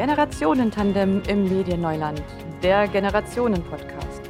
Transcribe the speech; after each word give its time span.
Generationentandem 0.00 1.22
im 1.28 1.44
Medienneuland, 1.44 2.22
der 2.62 2.88
Generationen-Podcast. 2.88 4.22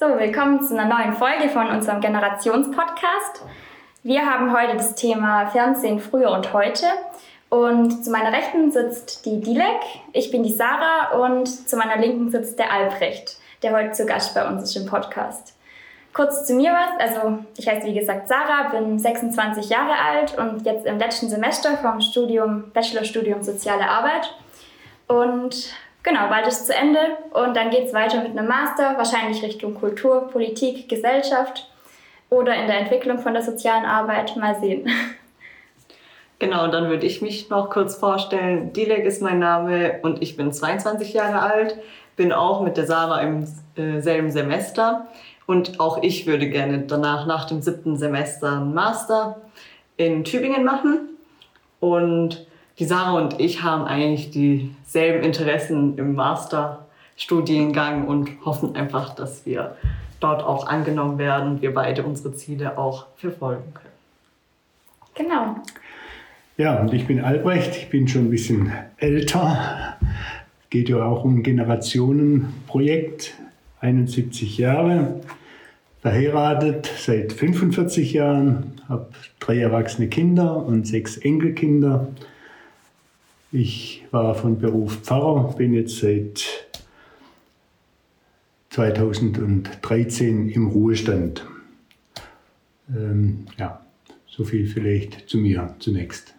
So, 0.00 0.06
willkommen 0.06 0.62
zu 0.62 0.72
einer 0.72 0.86
neuen 0.86 1.12
Folge 1.12 1.50
von 1.50 1.66
unserem 1.66 2.00
Generationspodcast. 2.00 3.42
Wir 4.02 4.24
haben 4.24 4.56
heute 4.56 4.78
das 4.78 4.94
Thema 4.94 5.48
Fernsehen 5.48 6.00
früher 6.00 6.30
und 6.30 6.54
heute. 6.54 6.86
Und 7.50 8.02
zu 8.02 8.10
meiner 8.10 8.32
Rechten 8.32 8.72
sitzt 8.72 9.26
die 9.26 9.42
Dilek, 9.42 9.82
ich 10.14 10.30
bin 10.30 10.42
die 10.42 10.54
Sarah 10.54 11.18
und 11.18 11.46
zu 11.46 11.76
meiner 11.76 11.98
Linken 11.98 12.30
sitzt 12.30 12.58
der 12.58 12.72
Albrecht, 12.72 13.36
der 13.62 13.74
heute 13.74 13.92
zu 13.92 14.06
Gast 14.06 14.34
bei 14.34 14.48
uns 14.48 14.62
ist 14.62 14.76
im 14.76 14.86
Podcast. 14.86 15.54
Kurz 16.14 16.46
zu 16.46 16.52
mir 16.54 16.72
was, 16.72 17.00
also 17.00 17.38
ich 17.56 17.66
heiße 17.66 17.86
wie 17.86 17.94
gesagt 17.94 18.28
Sarah, 18.28 18.68
bin 18.68 18.98
26 18.98 19.70
Jahre 19.70 19.94
alt 19.94 20.36
und 20.36 20.66
jetzt 20.66 20.84
im 20.84 20.98
letzten 20.98 21.30
Semester 21.30 21.78
vom 21.78 22.02
Studium, 22.02 22.70
Bachelorstudium 22.72 23.42
Soziale 23.42 23.88
Arbeit. 23.88 24.34
Und 25.08 25.72
genau, 26.02 26.28
bald 26.28 26.46
ist 26.46 26.66
zu 26.66 26.74
Ende 26.74 27.00
und 27.32 27.56
dann 27.56 27.70
geht 27.70 27.86
es 27.86 27.94
weiter 27.94 28.22
mit 28.22 28.36
einem 28.36 28.46
Master, 28.46 28.98
wahrscheinlich 28.98 29.42
Richtung 29.42 29.74
Kultur, 29.74 30.28
Politik, 30.28 30.86
Gesellschaft 30.86 31.70
oder 32.28 32.54
in 32.56 32.66
der 32.66 32.80
Entwicklung 32.80 33.18
von 33.18 33.32
der 33.32 33.42
sozialen 33.42 33.86
Arbeit. 33.86 34.36
Mal 34.36 34.58
sehen. 34.60 34.88
Genau, 36.38 36.66
dann 36.66 36.88
würde 36.88 37.06
ich 37.06 37.22
mich 37.22 37.50
noch 37.50 37.70
kurz 37.70 37.94
vorstellen. 37.94 38.72
Dilek 38.72 39.04
ist 39.04 39.22
mein 39.22 39.38
Name 39.38 40.00
und 40.02 40.20
ich 40.22 40.36
bin 40.36 40.52
22 40.52 41.12
Jahre 41.12 41.40
alt, 41.40 41.78
bin 42.16 42.32
auch 42.32 42.62
mit 42.62 42.76
der 42.76 42.84
Sarah 42.84 43.20
im 43.20 43.46
äh, 43.76 44.00
selben 44.00 44.32
Semester. 44.32 45.06
Und 45.46 45.80
auch 45.80 46.02
ich 46.02 46.26
würde 46.26 46.48
gerne 46.48 46.80
danach, 46.80 47.26
nach 47.26 47.46
dem 47.46 47.62
siebten 47.62 47.96
Semester, 47.96 48.58
einen 48.58 48.74
Master 48.74 49.40
in 49.96 50.24
Tübingen 50.24 50.64
machen. 50.64 51.08
Und 51.80 52.46
die 52.78 52.84
Sarah 52.84 53.18
und 53.18 53.40
ich 53.40 53.62
haben 53.62 53.84
eigentlich 53.84 54.30
dieselben 54.30 55.24
Interessen 55.24 55.98
im 55.98 56.14
Masterstudiengang 56.14 58.06
und 58.06 58.30
hoffen 58.44 58.76
einfach, 58.76 59.14
dass 59.14 59.44
wir 59.46 59.76
dort 60.20 60.42
auch 60.42 60.66
angenommen 60.66 61.18
werden 61.18 61.50
und 61.50 61.62
wir 61.62 61.74
beide 61.74 62.04
unsere 62.04 62.34
Ziele 62.34 62.78
auch 62.78 63.06
verfolgen 63.16 63.74
können. 63.74 63.92
Genau. 65.14 65.56
Ja, 66.56 66.80
und 66.80 66.92
ich 66.92 67.06
bin 67.06 67.20
Albrecht, 67.20 67.76
ich 67.76 67.90
bin 67.90 68.08
schon 68.08 68.26
ein 68.26 68.30
bisschen 68.30 68.72
älter. 68.98 69.96
Geht 70.70 70.88
ja 70.88 71.04
auch 71.04 71.24
um 71.24 71.38
ein 71.38 71.42
Generationenprojekt, 71.42 73.34
71 73.82 74.58
Jahre 74.58 75.20
verheiratet 76.00 76.90
seit 76.98 77.32
45 77.32 78.12
Jahren, 78.12 78.80
habe 78.88 79.10
drei 79.38 79.58
erwachsene 79.58 80.08
Kinder 80.08 80.56
und 80.56 80.86
sechs 80.86 81.16
Enkelkinder. 81.16 82.08
Ich 83.52 84.04
war 84.10 84.34
von 84.34 84.58
Beruf 84.58 84.96
Pfarrer, 85.02 85.54
bin 85.56 85.74
jetzt 85.74 85.98
seit 85.98 86.44
2013 88.70 90.48
im 90.48 90.68
Ruhestand. 90.68 91.46
Ähm, 92.88 93.46
ja, 93.58 93.80
so 94.26 94.44
viel 94.44 94.66
vielleicht 94.66 95.28
zu 95.28 95.38
mir 95.38 95.74
zunächst. 95.78 96.34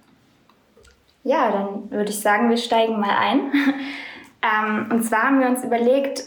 Ja, 1.23 1.52
dann 1.52 1.91
würde 1.91 2.09
ich 2.09 2.19
sagen, 2.19 2.50
wir 2.50 2.57
steigen 2.57 3.00
mal 3.00 3.16
ein. 3.17 3.52
ähm, 4.41 4.91
und 4.91 5.03
zwar 5.03 5.23
haben 5.23 5.39
wir 5.39 5.47
uns 5.47 5.63
überlegt, 5.63 6.25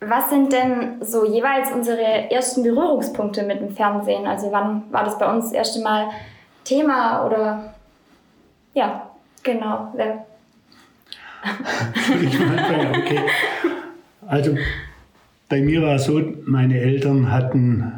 was 0.00 0.30
sind 0.30 0.52
denn 0.52 1.02
so 1.02 1.24
jeweils 1.24 1.72
unsere 1.72 2.30
ersten 2.30 2.62
Berührungspunkte 2.62 3.42
mit 3.42 3.60
dem 3.60 3.70
Fernsehen? 3.70 4.26
Also 4.26 4.52
wann 4.52 4.84
war 4.92 5.04
das 5.04 5.18
bei 5.18 5.30
uns 5.30 5.46
das 5.46 5.52
erste 5.52 5.82
Mal 5.82 6.08
Thema 6.64 7.26
oder 7.26 7.74
ja, 8.74 9.10
genau. 9.42 9.92
Wer? 9.96 10.24
okay. 12.90 13.20
Also 14.26 14.56
bei 15.48 15.60
mir 15.60 15.82
war 15.82 15.96
es 15.96 16.04
so, 16.04 16.20
meine 16.44 16.78
Eltern 16.78 17.32
hatten 17.32 17.92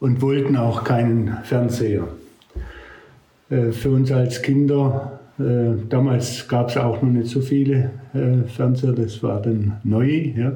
und 0.00 0.20
wollten 0.20 0.56
auch 0.56 0.84
keinen 0.84 1.38
Fernseher. 1.44 2.06
Äh, 3.50 3.72
für 3.72 3.90
uns 3.90 4.12
als 4.12 4.42
Kinder, 4.42 5.20
äh, 5.38 5.76
damals 5.88 6.46
gab 6.46 6.68
es 6.68 6.76
auch 6.76 7.00
noch 7.02 7.10
nicht 7.10 7.28
so 7.28 7.40
viele 7.40 7.90
äh, 8.12 8.46
Fernseher, 8.48 8.92
das 8.92 9.22
war 9.22 9.40
dann 9.40 9.80
neu. 9.82 10.32
Ja. 10.36 10.52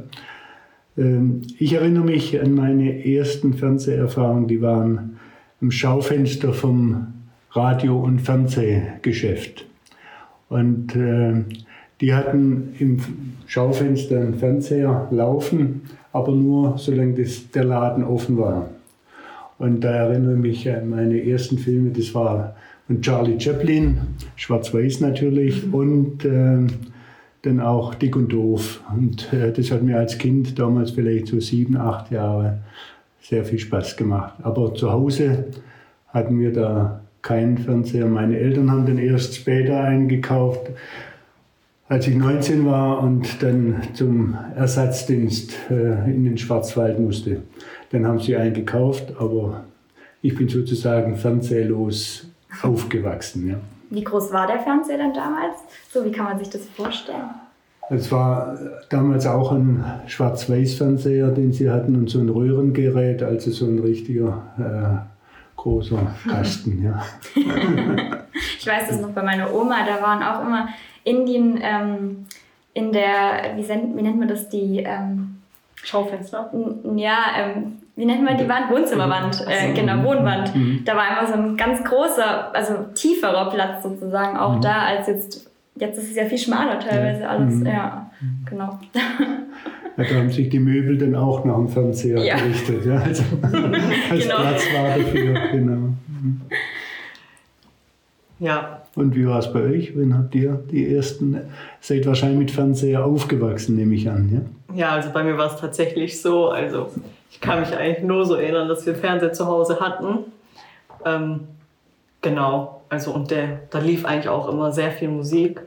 Ähm, 0.98 1.42
ich 1.58 1.72
erinnere 1.72 2.04
mich 2.04 2.40
an 2.40 2.52
meine 2.52 3.06
ersten 3.06 3.54
Fernseherfahrungen, 3.54 4.48
die 4.48 4.60
waren 4.60 5.18
im 5.60 5.70
Schaufenster 5.70 6.52
vom 6.52 7.14
Radio- 7.52 8.00
und 8.00 8.20
Fernsehgeschäft. 8.20 9.66
Und 10.48 10.94
äh, 10.96 11.44
die 12.00 12.14
hatten 12.14 12.74
im 12.78 13.00
Schaufenster 13.46 14.20
einen 14.20 14.34
Fernseher 14.34 15.08
laufen, 15.10 15.82
aber 16.12 16.32
nur 16.32 16.78
solange 16.78 17.14
das, 17.14 17.50
der 17.50 17.64
Laden 17.64 18.04
offen 18.04 18.38
war. 18.38 18.70
Und 19.58 19.82
da 19.82 19.90
erinnere 19.90 20.34
ich 20.34 20.40
mich 20.40 20.70
an 20.70 20.90
meine 20.90 21.24
ersten 21.24 21.58
Filme, 21.58 21.90
das 21.90 22.14
war 22.14 22.54
von 22.86 23.02
Charlie 23.02 23.38
Chaplin, 23.38 23.98
schwarz-weiß 24.36 25.00
natürlich, 25.00 25.66
mhm. 25.66 25.74
und 25.74 26.24
äh, 26.24 26.66
dann 27.48 27.60
auch 27.60 27.94
dick 27.94 28.14
und 28.14 28.32
doof. 28.32 28.80
Und 28.94 29.32
äh, 29.32 29.52
das 29.52 29.70
hat 29.70 29.82
mir 29.82 29.98
als 29.98 30.18
Kind 30.18 30.58
damals 30.58 30.92
vielleicht 30.92 31.28
so 31.28 31.40
sieben, 31.40 31.76
acht 31.76 32.10
Jahre 32.10 32.58
sehr 33.20 33.44
viel 33.44 33.58
Spaß 33.58 33.96
gemacht. 33.96 34.34
Aber 34.42 34.74
zu 34.74 34.92
Hause 34.92 35.46
hatten 36.08 36.38
wir 36.38 36.52
da 36.52 37.00
keinen 37.22 37.58
Fernseher. 37.58 38.06
Meine 38.06 38.38
Eltern 38.38 38.70
haben 38.70 38.86
den 38.86 38.98
erst 38.98 39.34
später 39.34 39.80
eingekauft, 39.80 40.70
als 41.88 42.06
ich 42.06 42.14
19 42.14 42.66
war 42.66 43.02
und 43.02 43.42
dann 43.42 43.82
zum 43.94 44.36
Ersatzdienst 44.56 45.54
äh, 45.70 46.10
in 46.10 46.24
den 46.24 46.38
Schwarzwald 46.38 46.98
musste. 46.98 47.42
Dann 47.90 48.06
haben 48.06 48.20
sie 48.20 48.36
eingekauft, 48.36 49.14
aber 49.18 49.64
ich 50.20 50.34
bin 50.34 50.48
sozusagen 50.48 51.16
fernsehlos 51.16 52.26
aufgewachsen. 52.62 53.48
Ja. 53.48 53.60
Wie 53.90 54.04
groß 54.04 54.32
war 54.32 54.46
der 54.46 54.60
Fernseher 54.60 54.98
dann 54.98 55.14
damals? 55.14 55.56
So, 55.90 56.04
wie 56.04 56.12
kann 56.12 56.24
man 56.24 56.38
sich 56.38 56.50
das 56.50 56.64
vorstellen? 56.66 57.30
Es 57.90 58.12
war 58.12 58.58
damals 58.90 59.26
auch 59.26 59.52
ein 59.52 59.82
Schwarz-Weiß-Fernseher, 60.06 61.28
den 61.28 61.52
sie 61.52 61.70
hatten 61.70 61.96
und 61.96 62.10
so 62.10 62.18
ein 62.18 62.28
Röhrengerät, 62.28 63.22
also 63.22 63.50
so 63.50 63.64
ein 63.64 63.78
richtiger 63.78 64.42
äh, 64.58 65.58
großer 65.58 66.14
Kasten. 66.28 66.84
ja. 66.84 67.02
ich 68.58 68.66
weiß 68.66 68.88
das 68.88 69.00
noch 69.00 69.10
bei 69.10 69.22
meiner 69.22 69.54
Oma, 69.54 69.86
da 69.86 70.02
waren 70.02 70.22
auch 70.22 70.46
immer 70.46 70.68
in 71.04 71.24
den, 71.24 71.58
ähm, 71.62 72.26
in 72.74 72.92
der, 72.92 73.56
wie, 73.56 73.66
wie, 73.66 74.02
nennt 74.02 74.18
man 74.18 74.28
das, 74.28 74.50
die 74.50 74.80
ähm, 74.80 75.38
Schaufenster? 75.82 76.52
Ja, 76.94 77.18
ähm, 77.38 77.78
wie 77.98 78.04
nennt 78.04 78.22
man 78.24 78.38
die 78.38 78.48
Wand? 78.48 78.70
Wohnzimmerwand, 78.70 79.44
äh, 79.48 79.72
genau, 79.72 80.04
Wohnwand. 80.04 80.54
Mhm. 80.54 80.82
Da 80.84 80.96
war 80.96 81.04
immer 81.10 81.26
so 81.26 81.34
ein 81.34 81.56
ganz 81.56 81.82
großer, 81.82 82.54
also 82.54 82.74
tieferer 82.94 83.50
Platz 83.50 83.82
sozusagen 83.82 84.36
auch 84.36 84.54
mhm. 84.54 84.60
da, 84.60 84.82
als 84.82 85.08
jetzt, 85.08 85.50
jetzt 85.74 85.98
ist 85.98 86.10
es 86.10 86.16
ja 86.16 86.24
viel 86.26 86.38
schmaler 86.38 86.78
teilweise 86.78 87.28
alles, 87.28 87.56
mhm. 87.56 87.66
ja, 87.66 88.08
genau. 88.48 88.78
Ja, 89.96 90.04
da 90.04 90.14
haben 90.14 90.30
sich 90.30 90.48
die 90.48 90.60
Möbel 90.60 90.96
dann 90.96 91.16
auch 91.16 91.44
nach 91.44 91.56
dem 91.56 91.68
Fernseher 91.68 92.22
ja. 92.22 92.36
gerichtet, 92.36 92.86
ja, 92.86 92.98
also 93.00 93.24
als 93.42 94.22
genau. 94.22 94.36
Platz 94.36 94.66
war 94.72 94.96
dafür, 94.96 95.34
genau. 95.50 95.72
Mhm. 96.06 96.42
Ja. 98.38 98.82
Und 98.94 99.16
wie 99.16 99.26
war 99.26 99.40
es 99.40 99.52
bei 99.52 99.62
euch? 99.62 99.92
Wann 99.96 100.16
habt 100.16 100.36
ihr 100.36 100.62
die 100.70 100.94
ersten, 100.94 101.36
seid 101.80 102.06
wahrscheinlich 102.06 102.38
mit 102.38 102.50
Fernseher 102.52 103.04
aufgewachsen, 103.04 103.74
nehme 103.74 103.96
ich 103.96 104.08
an, 104.08 104.30
ja? 104.32 104.76
Ja, 104.76 104.90
also 104.92 105.10
bei 105.10 105.24
mir 105.24 105.36
war 105.36 105.52
es 105.52 105.60
tatsächlich 105.60 106.22
so, 106.22 106.50
also 106.50 106.92
ich 107.30 107.40
kann 107.40 107.60
mich 107.60 107.76
eigentlich 107.76 108.04
nur 108.04 108.24
so 108.24 108.34
erinnern, 108.34 108.68
dass 108.68 108.86
wir 108.86 108.94
Fernseher 108.94 109.32
zu 109.32 109.46
Hause 109.46 109.80
hatten. 109.80 110.32
Ähm, 111.04 111.48
genau, 112.22 112.82
also 112.88 113.12
und 113.12 113.30
der, 113.30 113.60
da 113.70 113.78
lief 113.78 114.04
eigentlich 114.04 114.28
auch 114.28 114.48
immer 114.48 114.72
sehr 114.72 114.90
viel 114.90 115.08
Musik 115.08 115.60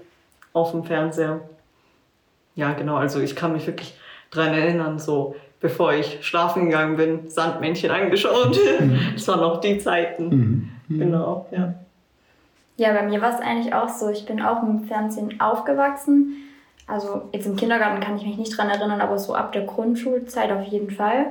auf 0.54 0.72
dem 0.72 0.84
Fernseher. 0.84 1.42
Ja, 2.56 2.74
genau, 2.74 2.96
also 2.96 3.20
ich 3.20 3.36
kann 3.36 3.54
mich 3.54 3.68
wirklich 3.68 3.96
daran 4.32 4.54
erinnern, 4.54 5.00
so 5.00 5.36
bevor 5.60 5.94
ich 5.94 6.26
schlafen 6.26 6.66
gegangen 6.66 6.98
bin, 6.98 7.30
Sandmännchen 7.30 7.92
angeschaut. 7.92 8.58
Mhm. 8.80 9.00
das 9.14 9.28
waren 9.28 9.40
noch 9.40 9.62
die 9.62 9.78
Zeiten. 9.78 10.30
Mhm. 10.30 10.70
mhm. 10.88 11.00
Genau, 11.00 11.46
ja. 11.52 11.74
Ja, 12.78 12.94
bei 12.94 13.04
mir 13.04 13.22
war 13.22 13.36
es 13.36 13.40
eigentlich 13.40 13.74
auch 13.76 13.90
so. 13.90 14.10
Ich 14.10 14.26
bin 14.26 14.42
auch 14.42 14.62
dem 14.62 14.86
Fernsehen 14.86 15.40
aufgewachsen. 15.40 16.34
Also 16.92 17.30
jetzt 17.32 17.46
im 17.46 17.56
Kindergarten 17.56 18.02
kann 18.02 18.18
ich 18.18 18.26
mich 18.26 18.38
nicht 18.38 18.58
dran 18.58 18.70
erinnern, 18.70 19.02
aber 19.02 19.18
so 19.18 19.34
ab 19.34 19.54
der 19.54 19.64
Grundschulzeit 19.64 20.52
auf 20.52 20.64
jeden 20.66 20.92
Fall. 20.92 21.28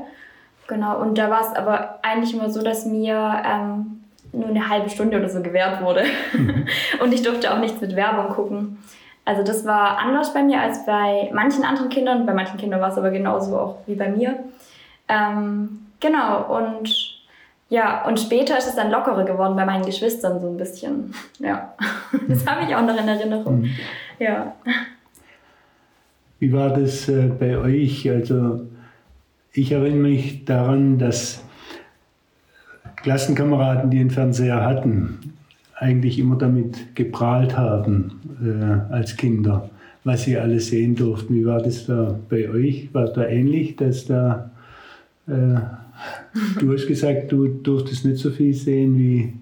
Genau, 0.67 1.01
und 1.01 1.19
da 1.19 1.31
war 1.31 1.41
es 1.41 1.55
aber 1.55 1.99
eigentlich 2.03 2.33
immer 2.33 2.49
so, 2.49 2.63
dass 2.63 2.87
mir 2.87 3.43
ähm, 3.45 4.05
nur 4.33 4.49
eine 4.49 4.69
halbe 4.69 4.89
Stunde 4.89 5.19
oder 5.19 5.29
so 5.29 5.43
gewährt 5.43 5.83
wurde. 5.83 6.05
Mhm. 6.33 6.67
und 7.03 7.13
ich 7.13 7.23
durfte 7.23 7.53
auch 7.53 7.59
nichts 7.59 7.81
mit 7.81 7.97
Werbung 7.97 8.29
gucken. 8.31 8.79
Also 9.25 9.43
das 9.43 9.65
war 9.67 9.99
anders 9.99 10.33
bei 10.33 10.43
mir 10.43 10.61
als 10.61 10.87
bei 10.87 11.31
manchen 11.33 11.65
anderen 11.65 11.91
Kindern. 11.91 12.25
Bei 12.25 12.33
manchen 12.33 12.57
Kindern 12.57 12.81
war 12.81 12.91
es 12.91 12.99
aber 12.99 13.11
genauso 13.11 13.59
auch 13.59 13.79
wie 13.87 13.95
bei 13.95 14.09
mir. 14.09 14.39
Ähm, 15.09 15.87
genau, 16.01 16.57
und 16.57 16.89
Ja, 17.69 18.05
und 18.05 18.19
später 18.19 18.59
ist 18.59 18.67
es 18.67 18.75
dann 18.75 18.91
lockerer 18.91 19.25
geworden 19.25 19.55
bei 19.55 19.65
meinen 19.65 19.87
Geschwistern 19.87 20.41
so 20.41 20.49
ein 20.49 20.57
bisschen. 20.57 21.15
Ja, 21.39 21.75
das 22.29 22.47
habe 22.47 22.65
ich 22.67 22.75
auch 22.75 22.83
noch 22.83 22.97
in 22.97 23.09
Erinnerung. 23.09 23.61
Mhm. 23.61 23.71
Ja. 24.19 24.55
Wie 26.41 26.53
war 26.53 26.71
das 26.71 27.09
äh, 27.09 27.31
bei 27.39 27.57
euch? 27.57 28.11
Also 28.11 28.67
ich 29.53 29.71
erinnere 29.71 30.01
mich 30.01 30.45
daran, 30.45 30.99
dass 30.99 31.45
Klassenkameraden, 32.97 33.91
die 33.91 34.01
einen 34.01 34.11
Fernseher 34.11 34.65
hatten, 34.65 35.35
eigentlich 35.77 36.19
immer 36.19 36.37
damit 36.37 36.97
geprahlt 36.97 37.57
haben 37.57 38.21
äh, 38.43 38.93
als 38.93 39.17
Kinder, 39.17 39.71
was 40.03 40.25
sie 40.25 40.37
alles 40.37 40.69
sehen 40.69 40.97
durften. 40.97 41.35
Wie 41.35 41.47
war 41.47 41.63
das 41.63 41.87
da 41.87 42.19
bei 42.29 42.51
euch? 42.51 42.93
War 42.93 43.07
da 43.07 43.27
ähnlich, 43.27 43.77
dass 43.77 44.07
da 44.07 44.51
äh, 45.27 45.61
du 46.59 46.73
hast 46.73 46.87
gesagt, 46.87 47.33
du 47.33 47.49
durftest 47.49 48.05
nicht 48.05 48.19
so 48.19 48.31
viel 48.31 48.55
sehen 48.55 48.99
wie 48.99 49.33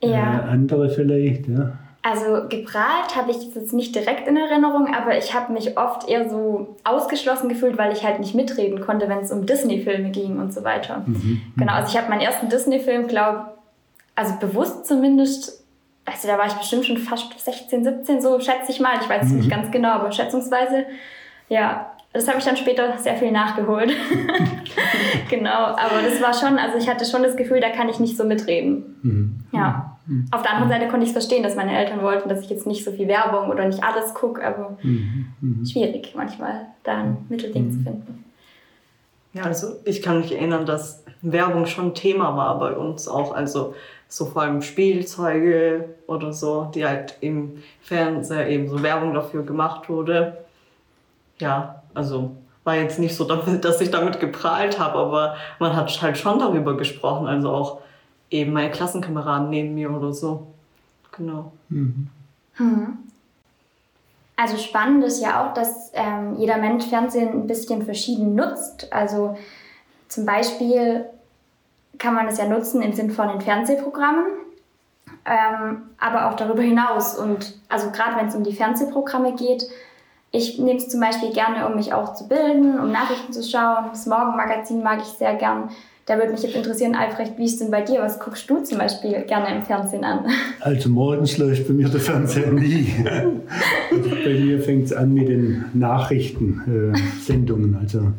äh, 0.00 0.10
ja. 0.10 0.42
andere 0.42 0.90
vielleicht, 0.90 1.48
ja? 1.48 1.78
Also 2.06 2.46
geprahlt 2.50 3.16
habe 3.16 3.30
ich 3.30 3.54
jetzt 3.54 3.72
nicht 3.72 3.94
direkt 3.94 4.28
in 4.28 4.36
Erinnerung, 4.36 4.94
aber 4.94 5.16
ich 5.16 5.32
habe 5.32 5.54
mich 5.54 5.78
oft 5.78 6.06
eher 6.06 6.28
so 6.28 6.76
ausgeschlossen 6.84 7.48
gefühlt, 7.48 7.78
weil 7.78 7.94
ich 7.94 8.04
halt 8.04 8.20
nicht 8.20 8.34
mitreden 8.34 8.82
konnte, 8.82 9.08
wenn 9.08 9.20
es 9.20 9.32
um 9.32 9.46
Disney-Filme 9.46 10.10
ging 10.10 10.38
und 10.38 10.52
so 10.52 10.64
weiter. 10.64 11.02
Mhm. 11.06 11.40
Genau, 11.56 11.72
also 11.72 11.88
ich 11.88 11.96
habe 11.96 12.10
meinen 12.10 12.20
ersten 12.20 12.50
Disney-Film, 12.50 13.08
glaube 13.08 13.46
also 14.14 14.34
bewusst 14.38 14.86
zumindest, 14.86 15.64
also 16.04 16.28
da 16.28 16.36
war 16.36 16.46
ich 16.46 16.52
bestimmt 16.52 16.84
schon 16.84 16.98
fast 16.98 17.38
16, 17.38 17.82
17, 17.82 18.20
so 18.20 18.38
schätze 18.38 18.70
ich 18.70 18.80
mal. 18.80 18.98
Ich 19.00 19.08
weiß 19.08 19.24
es 19.24 19.30
mhm. 19.30 19.38
nicht 19.38 19.50
ganz 19.50 19.70
genau, 19.70 19.92
aber 19.92 20.12
schätzungsweise, 20.12 20.84
ja, 21.48 21.90
das 22.12 22.28
habe 22.28 22.36
ich 22.38 22.44
dann 22.44 22.58
später 22.58 22.98
sehr 22.98 23.16
viel 23.16 23.32
nachgeholt. 23.32 23.96
genau, 25.30 25.48
aber 25.48 26.02
das 26.04 26.20
war 26.20 26.34
schon, 26.34 26.58
also 26.58 26.76
ich 26.76 26.86
hatte 26.86 27.06
schon 27.06 27.22
das 27.22 27.34
Gefühl, 27.34 27.60
da 27.60 27.70
kann 27.70 27.88
ich 27.88 27.98
nicht 27.98 28.18
so 28.18 28.24
mitreden. 28.24 28.98
Mhm. 29.02 29.36
Ja. 29.52 29.93
Mhm. 30.06 30.26
Auf 30.30 30.42
der 30.42 30.52
anderen 30.52 30.70
Seite 30.70 30.88
konnte 30.88 31.04
ich 31.04 31.10
es 31.10 31.12
verstehen, 31.12 31.42
dass 31.42 31.56
meine 31.56 31.76
Eltern 31.76 32.02
wollten, 32.02 32.28
dass 32.28 32.40
ich 32.40 32.50
jetzt 32.50 32.66
nicht 32.66 32.84
so 32.84 32.92
viel 32.92 33.08
Werbung 33.08 33.50
oder 33.50 33.66
nicht 33.66 33.82
alles 33.82 34.14
gucke, 34.14 34.44
aber 34.44 34.76
mhm. 34.82 35.26
mhm. 35.40 35.64
schwierig 35.64 36.12
manchmal, 36.14 36.66
da 36.82 36.98
ein 36.98 37.26
Mittelding 37.28 37.70
zu 37.70 37.78
finden. 37.80 38.24
Ja, 39.32 39.42
also 39.42 39.76
ich 39.84 40.00
kann 40.00 40.20
mich 40.20 40.32
erinnern, 40.32 40.64
dass 40.64 41.04
Werbung 41.22 41.66
schon 41.66 41.94
Thema 41.94 42.36
war 42.36 42.58
bei 42.58 42.72
uns 42.72 43.08
auch. 43.08 43.34
Also 43.34 43.74
so 44.06 44.26
vor 44.26 44.42
allem 44.42 44.62
Spielzeuge 44.62 45.88
oder 46.06 46.32
so, 46.32 46.70
die 46.72 46.86
halt 46.86 47.16
im 47.20 47.62
Fernseher 47.80 48.48
eben 48.48 48.68
so 48.68 48.82
Werbung 48.82 49.12
dafür 49.12 49.42
gemacht 49.42 49.88
wurde. 49.88 50.44
Ja, 51.40 51.82
also 51.94 52.36
war 52.62 52.76
jetzt 52.76 52.98
nicht 52.98 53.16
so, 53.16 53.24
dass 53.60 53.80
ich 53.80 53.90
damit 53.90 54.20
geprahlt 54.20 54.78
habe, 54.78 54.98
aber 54.98 55.36
man 55.58 55.74
hat 55.74 56.00
halt 56.00 56.16
schon 56.16 56.38
darüber 56.38 56.76
gesprochen. 56.76 57.26
Also 57.26 57.50
auch 57.50 57.80
eben 58.30 58.52
meine 58.52 58.70
Klassenkameraden 58.70 59.50
neben 59.50 59.74
mir 59.74 59.90
oder 59.90 60.12
so. 60.12 60.46
Genau. 61.12 61.52
Mhm. 61.68 62.08
Hm. 62.54 62.98
Also 64.36 64.56
spannend 64.56 65.04
ist 65.04 65.22
ja 65.22 65.44
auch, 65.44 65.54
dass 65.54 65.92
ähm, 65.94 66.36
jeder 66.36 66.58
Mensch 66.58 66.86
Fernsehen 66.86 67.30
ein 67.30 67.46
bisschen 67.46 67.84
verschieden 67.84 68.34
nutzt. 68.34 68.92
Also 68.92 69.36
zum 70.08 70.26
Beispiel 70.26 71.04
kann 71.98 72.14
man 72.14 72.26
es 72.26 72.38
ja 72.38 72.46
nutzen 72.46 72.82
im 72.82 72.92
Sinn 72.92 73.10
von 73.10 73.28
den 73.28 73.40
Fernsehprogrammen, 73.40 74.26
ähm, 75.24 75.82
aber 76.00 76.28
auch 76.28 76.34
darüber 76.34 76.62
hinaus. 76.62 77.16
Und 77.16 77.54
also 77.68 77.90
gerade 77.92 78.16
wenn 78.16 78.26
es 78.26 78.34
um 78.34 78.42
die 78.42 78.54
Fernsehprogramme 78.54 79.34
geht, 79.34 79.64
ich 80.32 80.58
nehme 80.58 80.78
es 80.78 80.88
zum 80.88 80.98
Beispiel 81.00 81.32
gerne, 81.32 81.68
um 81.68 81.76
mich 81.76 81.94
auch 81.94 82.14
zu 82.14 82.26
bilden, 82.26 82.80
um 82.80 82.90
Nachrichten 82.90 83.32
zu 83.32 83.44
schauen. 83.44 83.86
Das 83.90 84.06
Morgenmagazin 84.06 84.82
mag 84.82 84.98
ich 84.98 85.06
sehr 85.06 85.34
gern. 85.36 85.70
Da 86.06 86.18
würde 86.18 86.32
mich 86.32 86.42
jetzt 86.42 86.54
interessieren, 86.54 86.94
Albrecht, 86.94 87.38
wie 87.38 87.46
ist 87.46 87.62
denn 87.62 87.70
bei 87.70 87.80
dir? 87.80 88.00
Was 88.00 88.18
guckst 88.18 88.50
du 88.50 88.62
zum 88.62 88.76
Beispiel 88.76 89.22
gerne 89.22 89.56
im 89.56 89.62
Fernsehen 89.62 90.04
an? 90.04 90.26
Also 90.60 90.90
morgens 90.90 91.38
läuft 91.38 91.66
bei 91.66 91.74
mir 91.74 91.88
der 91.88 92.00
Fernseher 92.00 92.52
nie. 92.52 92.92
also 93.90 94.10
bei 94.10 94.34
mir 94.34 94.60
fängt 94.60 94.84
es 94.86 94.92
an 94.92 95.14
mit 95.14 95.28
den 95.28 95.64
Nachrichtensendungen. 95.72 97.74
Äh, 97.74 97.78
also 97.78 98.12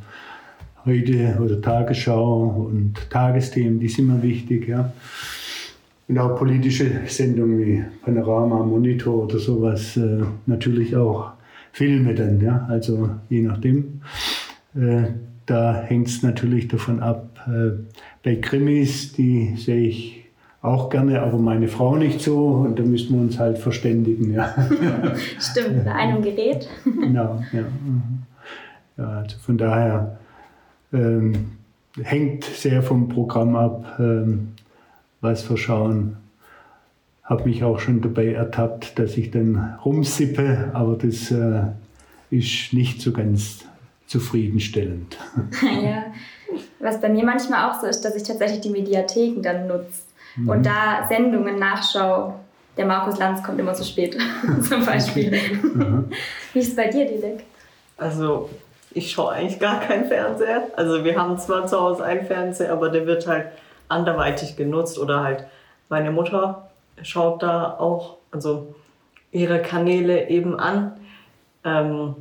heute 0.85 1.37
oder 1.43 1.61
Tagesschau 1.61 2.69
und 2.71 3.09
Tagesthemen, 3.09 3.79
die 3.79 3.87
sind 3.87 4.07
mir 4.07 4.23
wichtig. 4.23 4.67
Ja. 4.67 4.91
Und 6.07 6.19
auch 6.19 6.37
politische 6.37 7.01
Sendungen 7.07 7.59
wie 7.59 7.83
Panorama, 8.03 8.63
Monitor 8.63 9.25
oder 9.25 9.37
sowas. 9.37 9.95
Äh, 9.97 10.23
natürlich 10.47 10.95
auch 10.95 11.33
Filme 11.71 12.15
dann, 12.15 12.41
ja, 12.41 12.65
also 12.69 13.09
je 13.29 13.41
nachdem. 13.41 14.01
Äh, 14.75 15.03
da 15.45 15.83
hängt 15.83 16.07
es 16.07 16.23
natürlich 16.23 16.67
davon 16.67 16.99
ab. 16.99 17.34
Äh, 17.47 17.71
bei 18.23 18.35
Krimis, 18.35 19.13
die 19.13 19.55
sehe 19.57 19.87
ich 19.87 20.25
auch 20.61 20.89
gerne, 20.89 21.21
aber 21.21 21.37
meine 21.37 21.67
Frau 21.67 21.95
nicht 21.95 22.21
so 22.21 22.47
und 22.47 22.79
da 22.79 22.83
müssen 22.83 23.13
wir 23.15 23.21
uns 23.21 23.37
halt 23.37 23.57
verständigen. 23.57 24.33
Ja. 24.33 24.53
Stimmt, 25.39 25.85
bei 25.85 25.93
einem 25.93 26.21
Gerät. 26.23 26.67
genau, 26.83 27.43
ja. 27.51 27.63
Ja. 28.97 29.09
Also 29.21 29.37
von 29.37 29.57
daher 29.57 30.17
ähm, 30.91 31.51
hängt 32.01 32.45
sehr 32.45 32.81
vom 32.81 33.09
Programm 33.09 33.55
ab, 33.55 33.97
ähm, 33.99 34.53
was 35.21 35.47
wir 35.49 35.57
schauen 35.57 36.17
habe 37.25 37.49
mich 37.49 37.63
auch 37.63 37.79
schon 37.79 38.01
dabei 38.01 38.33
ertappt, 38.33 38.99
dass 38.99 39.17
ich 39.17 39.31
dann 39.31 39.75
rumsippe, 39.83 40.69
aber 40.73 40.95
das 40.95 41.31
äh, 41.31 41.63
ist 42.29 42.71
nicht 42.71 43.01
so 43.01 43.11
ganz 43.11 43.65
zufriedenstellend. 44.05 45.17
ja, 45.83 46.05
was 46.85 47.01
bei 47.01 47.09
mir 47.09 47.25
manchmal 47.25 47.69
auch 47.69 47.81
so 47.81 47.87
ist, 47.87 48.01
dass 48.05 48.15
ich 48.15 48.23
tatsächlich 48.23 48.61
die 48.61 48.69
Mediatheken 48.69 49.41
dann 49.41 49.67
nutze 49.67 50.03
mhm. 50.35 50.49
und 50.49 50.65
da 50.65 51.05
Sendungen 51.09 51.59
nachschaue. 51.59 52.35
Der 52.77 52.85
Markus 52.85 53.17
Lanz 53.17 53.41
kommt 53.41 53.59
immer 53.59 53.73
zu 53.73 53.85
spät, 53.85 54.17
zum 54.67 54.85
Beispiel. 54.85 55.31
Mhm. 55.31 56.11
Wie 56.53 56.59
ist 56.59 56.69
es 56.69 56.75
bei 56.75 56.89
dir, 56.89 57.05
Dilek? 57.05 57.43
Also, 57.97 58.49
ich 58.91 59.11
schaue 59.11 59.31
eigentlich 59.31 59.59
gar 59.59 59.79
keinen 59.79 60.05
Fernseher. 60.05 60.63
Also, 60.75 61.03
wir 61.03 61.17
haben 61.17 61.37
zwar 61.37 61.67
zu 61.67 61.79
Hause 61.79 62.03
einen 62.03 62.25
Fernseher, 62.25 62.73
aber 62.73 62.89
der 62.89 63.07
wird 63.07 63.27
halt 63.27 63.47
anderweitig 63.87 64.57
genutzt 64.57 64.99
oder 64.99 65.23
halt 65.23 65.45
meine 65.87 66.11
Mutter 66.11 66.69
schaut 67.01 67.43
da 67.43 67.77
auch 67.77 68.17
also 68.31 68.75
ihre 69.31 69.61
Kanäle 69.61 70.29
eben 70.29 70.59
an. 70.59 70.93
Ähm, 71.63 72.15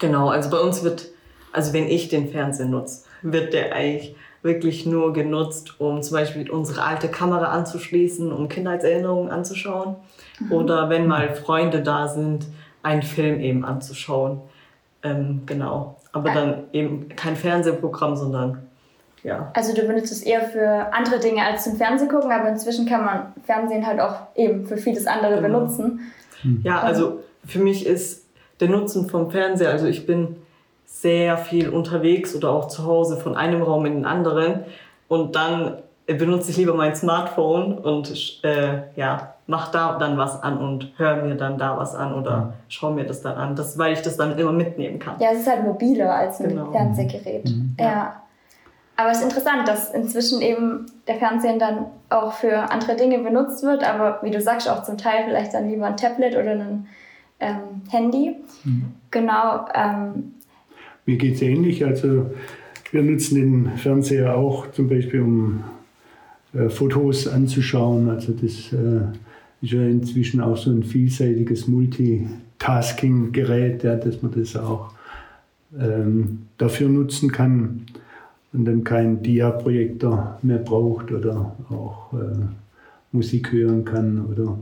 genau, 0.00 0.28
also 0.28 0.50
bei 0.50 0.58
uns 0.58 0.82
wird, 0.82 1.08
also 1.52 1.72
wenn 1.72 1.88
ich 1.88 2.08
den 2.08 2.30
Fernseher 2.30 2.66
nutze, 2.66 3.04
wird 3.22 3.52
der 3.52 3.74
eigentlich 3.74 4.14
wirklich 4.42 4.86
nur 4.86 5.12
genutzt, 5.12 5.80
um 5.80 6.02
zum 6.02 6.16
Beispiel 6.16 6.50
unsere 6.50 6.82
alte 6.82 7.08
Kamera 7.08 7.46
anzuschließen, 7.46 8.32
um 8.32 8.48
Kindheitserinnerungen 8.48 9.30
anzuschauen. 9.30 9.96
Mhm. 10.40 10.52
Oder 10.52 10.90
wenn 10.90 11.06
mal 11.06 11.34
Freunde 11.34 11.82
da 11.82 12.08
sind, 12.08 12.46
einen 12.82 13.02
Film 13.02 13.40
eben 13.40 13.64
anzuschauen. 13.64 14.40
Ähm, 15.04 15.42
genau. 15.46 15.96
Aber 16.12 16.30
dann 16.30 16.64
eben 16.72 17.08
kein 17.16 17.36
Fernsehprogramm, 17.36 18.16
sondern 18.16 18.66
ja. 19.22 19.52
Also 19.54 19.72
du 19.72 19.82
benutzt 19.86 20.10
es 20.10 20.22
eher 20.22 20.42
für 20.42 20.92
andere 20.92 21.20
Dinge 21.20 21.44
als 21.44 21.64
zum 21.64 21.76
Fernsehen 21.76 22.08
gucken, 22.08 22.32
aber 22.32 22.48
inzwischen 22.48 22.86
kann 22.86 23.04
man 23.04 23.32
Fernsehen 23.44 23.86
halt 23.86 24.00
auch 24.00 24.16
eben 24.34 24.66
für 24.66 24.76
vieles 24.76 25.06
andere 25.06 25.36
genau. 25.36 25.60
benutzen. 25.60 26.12
Ja, 26.64 26.80
also 26.80 27.20
für 27.46 27.60
mich 27.60 27.86
ist 27.86 28.26
der 28.58 28.68
Nutzen 28.68 29.08
vom 29.08 29.30
Fernseher, 29.30 29.70
also 29.70 29.86
ich 29.86 30.06
bin 30.06 30.36
sehr 30.92 31.38
viel 31.38 31.70
unterwegs 31.70 32.36
oder 32.36 32.50
auch 32.50 32.68
zu 32.68 32.84
Hause 32.84 33.16
von 33.16 33.34
einem 33.34 33.62
Raum 33.62 33.86
in 33.86 33.94
den 33.94 34.04
anderen 34.04 34.64
und 35.08 35.34
dann 35.34 35.78
benutze 36.06 36.50
ich 36.50 36.58
lieber 36.58 36.74
mein 36.74 36.94
Smartphone 36.94 37.78
und 37.78 38.40
äh, 38.44 38.82
ja, 38.94 39.34
mach 39.46 39.70
da 39.70 39.96
dann 39.98 40.18
was 40.18 40.42
an 40.42 40.58
und 40.58 40.92
höre 40.98 41.16
mir 41.16 41.34
dann 41.34 41.56
da 41.56 41.78
was 41.78 41.94
an 41.94 42.14
oder 42.14 42.36
mhm. 42.36 42.52
schaue 42.68 42.92
mir 42.92 43.06
das 43.06 43.22
dann 43.22 43.36
an, 43.36 43.56
das, 43.56 43.78
weil 43.78 43.94
ich 43.94 44.02
das 44.02 44.18
dann 44.18 44.38
immer 44.38 44.52
mitnehmen 44.52 44.98
kann. 44.98 45.16
Ja, 45.18 45.30
es 45.32 45.40
ist 45.40 45.48
halt 45.48 45.64
mobiler 45.64 46.14
als 46.14 46.40
ein 46.40 46.50
genau. 46.50 46.70
Fernsehgerät. 46.70 47.46
Mhm. 47.46 47.74
Ja. 47.80 47.86
ja. 47.86 48.22
Aber 48.96 49.10
es 49.10 49.18
ist 49.18 49.24
interessant, 49.24 49.66
dass 49.66 49.90
inzwischen 49.90 50.42
eben 50.42 50.86
der 51.08 51.16
Fernseher 51.16 51.56
dann 51.56 51.86
auch 52.10 52.34
für 52.34 52.70
andere 52.70 52.96
Dinge 52.96 53.18
benutzt 53.18 53.62
wird, 53.64 53.82
aber 53.82 54.18
wie 54.22 54.30
du 54.30 54.40
sagst, 54.42 54.68
auch 54.68 54.82
zum 54.82 54.98
Teil 54.98 55.24
vielleicht 55.24 55.54
dann 55.54 55.68
lieber 55.68 55.86
ein 55.86 55.96
Tablet 55.96 56.36
oder 56.36 56.50
ein 56.50 56.86
ähm, 57.40 57.82
Handy. 57.90 58.36
Mhm. 58.64 58.94
Genau. 59.10 59.64
Ähm, 59.74 60.34
Mir 61.06 61.16
geht 61.16 61.34
es 61.34 61.42
ähnlich. 61.42 61.84
Also 61.84 62.30
wir 62.90 63.02
nutzen 63.02 63.34
den 63.34 63.72
Fernseher 63.76 64.36
auch 64.36 64.70
zum 64.70 64.88
Beispiel, 64.88 65.20
um 65.20 65.64
äh, 66.54 66.68
Fotos 66.68 67.26
anzuschauen. 67.26 68.08
Also 68.08 68.32
das 68.32 68.72
äh, 68.72 69.02
ist 69.62 69.72
ja 69.72 69.82
inzwischen 69.82 70.40
auch 70.40 70.56
so 70.56 70.70
ein 70.70 70.82
vielseitiges 70.82 71.68
Multitasking-Gerät, 71.68 73.84
ja, 73.84 73.96
dass 73.96 74.22
man 74.22 74.32
das 74.32 74.56
auch 74.56 74.92
ähm, 75.78 76.46
dafür 76.58 76.88
nutzen 76.88 77.30
kann 77.32 77.86
und 78.52 78.66
dann 78.66 78.84
keinen 78.84 79.22
Dia-Projektor 79.22 80.38
mehr 80.42 80.58
braucht 80.58 81.10
oder 81.10 81.56
auch 81.70 82.12
äh, 82.12 82.44
Musik 83.12 83.52
hören 83.52 83.84
kann 83.84 84.26
oder 84.26 84.58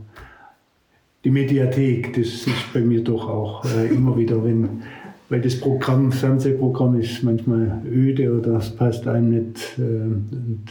die 1.25 1.30
Mediathek, 1.30 2.14
das 2.14 2.26
ist 2.26 2.49
bei 2.73 2.80
mir 2.80 3.04
doch 3.04 3.28
auch 3.28 3.64
äh, 3.64 3.88
immer 3.88 4.16
wieder, 4.16 4.42
wenn, 4.42 4.82
weil 5.30 5.40
das 5.40 5.58
Programm, 5.58 6.12
Fernsehprogramm 6.12 7.00
ist 7.00 7.22
manchmal 7.22 7.80
öde 7.87 8.37
oder 8.37 8.58
es 8.58 8.68
passt 8.70 9.06
einem 9.06 9.30
nicht. 9.30 9.78
Äh, 9.78 9.82
und 9.82 10.66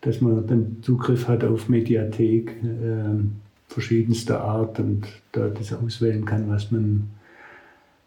dass 0.00 0.20
man 0.20 0.46
dann 0.46 0.78
Zugriff 0.82 1.28
hat 1.28 1.44
auf 1.44 1.68
Mediathek 1.68 2.50
äh, 2.62 3.22
verschiedenster 3.68 4.40
Art 4.40 4.78
und 4.78 5.06
da 5.32 5.48
das 5.48 5.72
auswählen 5.72 6.24
kann, 6.24 6.48
was 6.48 6.70
man 6.70 7.10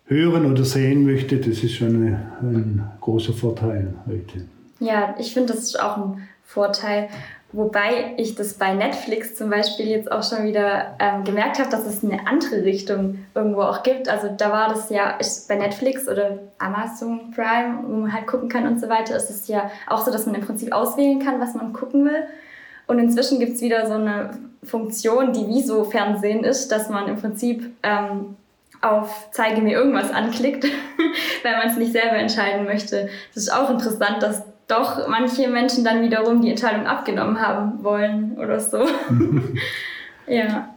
hören 0.05 0.45
oder 0.51 0.63
sehen 0.63 1.05
möchte. 1.05 1.37
Das 1.37 1.63
ist 1.63 1.73
schon 1.73 1.95
eine, 1.95 2.19
ein 2.41 2.83
großer 3.01 3.33
Vorteil 3.33 3.93
heute. 4.07 4.45
Ja, 4.79 5.15
ich 5.19 5.33
finde, 5.33 5.53
das 5.53 5.63
ist 5.63 5.79
auch 5.79 5.97
ein 5.97 6.21
Vorteil. 6.43 7.09
Wobei 7.55 8.15
ich 8.17 8.35
das 8.35 8.55
bei 8.55 8.73
Netflix 8.73 9.35
zum 9.35 9.49
Beispiel 9.49 9.87
jetzt 9.87 10.11
auch 10.11 10.23
schon 10.23 10.43
wieder 10.43 10.97
ähm, 10.99 11.23
gemerkt 11.23 11.57
habe, 11.57 11.69
dass 11.69 11.85
es 11.85 12.03
eine 12.03 12.27
andere 12.27 12.65
Richtung 12.65 13.19
irgendwo 13.33 13.61
auch 13.61 13.81
gibt. 13.81 14.09
Also 14.09 14.27
da 14.35 14.51
war 14.51 14.67
das 14.67 14.89
ja 14.89 15.17
bei 15.47 15.55
Netflix 15.55 16.09
oder 16.09 16.39
Amazon 16.57 17.31
Prime, 17.33 17.79
wo 17.87 17.95
man 17.95 18.13
halt 18.13 18.27
gucken 18.27 18.49
kann 18.49 18.67
und 18.67 18.81
so 18.81 18.89
weiter, 18.89 19.15
ist 19.15 19.29
es 19.29 19.47
ja 19.47 19.71
auch 19.87 20.03
so, 20.03 20.11
dass 20.11 20.25
man 20.25 20.35
im 20.35 20.41
Prinzip 20.41 20.73
auswählen 20.73 21.23
kann, 21.23 21.39
was 21.39 21.53
man 21.53 21.71
gucken 21.71 22.03
will. 22.03 22.25
Und 22.87 22.99
inzwischen 22.99 23.39
gibt 23.39 23.53
es 23.55 23.61
wieder 23.61 23.87
so 23.87 23.93
eine 23.93 24.31
Funktion, 24.61 25.31
die 25.31 25.47
wie 25.47 25.63
so 25.63 25.85
Fernsehen 25.85 26.43
ist, 26.43 26.73
dass 26.73 26.89
man 26.89 27.07
im 27.07 27.15
Prinzip 27.15 27.71
ähm, 27.83 28.35
auf 28.81 29.29
Zeige 29.31 29.61
mir 29.61 29.77
irgendwas 29.77 30.11
anklickt, 30.11 30.65
weil 31.43 31.55
man 31.55 31.69
es 31.69 31.77
nicht 31.77 31.93
selber 31.93 32.17
entscheiden 32.17 32.65
möchte. 32.65 33.07
Das 33.33 33.43
ist 33.43 33.53
auch 33.53 33.69
interessant, 33.69 34.21
dass 34.21 34.43
doch 34.67 35.07
manche 35.07 35.47
Menschen 35.47 35.83
dann 35.83 36.01
wiederum 36.01 36.41
die 36.41 36.49
Entscheidung 36.49 36.87
abgenommen 36.87 37.39
haben 37.39 37.83
wollen 37.83 38.37
oder 38.37 38.59
so. 38.59 38.85
ja. 40.27 40.69